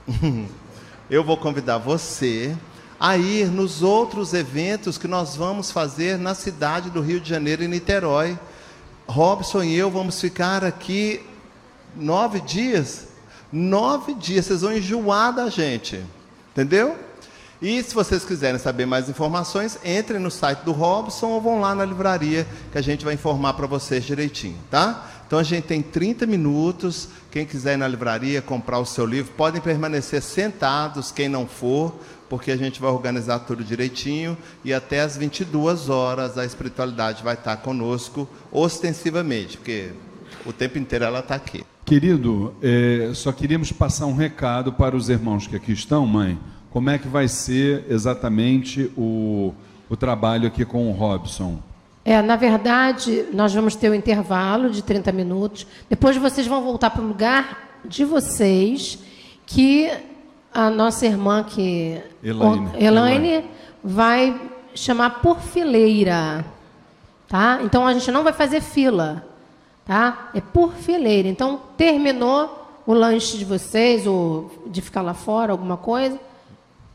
[1.09, 2.55] eu vou convidar você
[3.01, 7.63] a ir nos outros eventos que nós vamos fazer na cidade do Rio de Janeiro
[7.63, 8.39] e Niterói.
[9.09, 11.25] Robson e eu vamos ficar aqui
[11.97, 13.09] nove dias.
[13.51, 16.05] Nove dias, vocês vão enjoar da gente.
[16.53, 16.97] Entendeu?
[17.63, 21.75] E se vocês quiserem saber mais informações, entrem no site do Robson ou vão lá
[21.75, 25.11] na livraria que a gente vai informar para vocês direitinho, tá?
[25.27, 27.09] Então a gente tem 30 minutos.
[27.31, 31.95] Quem quiser ir na livraria comprar o seu livro, podem permanecer sentados, quem não for,
[32.29, 37.35] porque a gente vai organizar tudo direitinho e até às 22 horas a espiritualidade vai
[37.35, 39.91] estar conosco ostensivamente, porque
[40.45, 41.65] o tempo inteiro ela está aqui.
[41.85, 46.39] Querido, é, só queríamos passar um recado para os irmãos que aqui estão, mãe.
[46.75, 49.55] Como é que vai ser exatamente o,
[49.89, 51.61] o trabalho aqui com o Robson?
[52.05, 55.69] É, na verdade, nós vamos ter um intervalo de 30 minutos.
[55.89, 58.99] Depois vocês vão voltar para o lugar de vocês,
[59.47, 59.89] que
[60.53, 63.45] a nossa irmã que Elaine, Elaine, Elaine
[63.81, 64.41] vai
[64.75, 66.45] chamar por fileira,
[67.29, 67.61] tá?
[67.63, 69.25] Então a gente não vai fazer fila,
[69.87, 70.29] tá?
[70.35, 71.29] É por fileira.
[71.29, 76.19] Então terminou o lanche de vocês ou de ficar lá fora alguma coisa,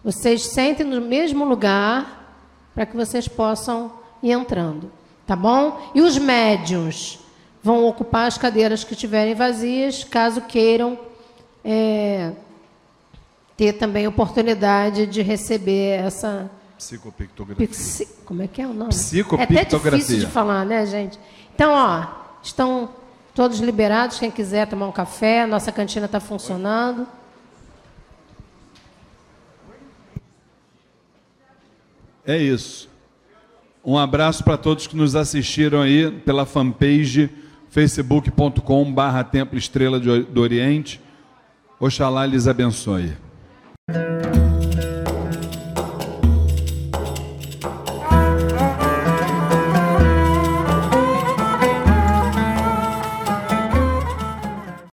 [0.04, 2.34] vocês sentem no mesmo lugar
[2.74, 3.92] para que vocês possam
[4.24, 4.92] ir entrando,
[5.28, 5.92] tá bom?
[5.94, 7.20] E os médiums
[7.62, 10.98] vão ocupar as cadeiras que estiverem vazias, caso queiram
[11.64, 12.32] é,
[13.58, 17.68] ter também oportunidade de receber essa psicopictografia.
[17.68, 18.90] Psi, como é que é o nome?
[18.90, 19.60] Psicopictografia.
[19.60, 21.20] É até difícil de falar, né, gente?
[21.54, 22.08] Então, ó,
[22.42, 22.90] estão
[23.36, 24.18] todos liberados.
[24.18, 27.06] Quem quiser tomar um café, nossa cantina está funcionando.
[32.30, 32.88] É isso.
[33.84, 37.28] Um abraço para todos que nos assistiram aí pela fanpage
[37.72, 41.02] facebook.com/barra Templo Estrela do Oriente
[41.80, 43.14] Oxalá lhes abençoe.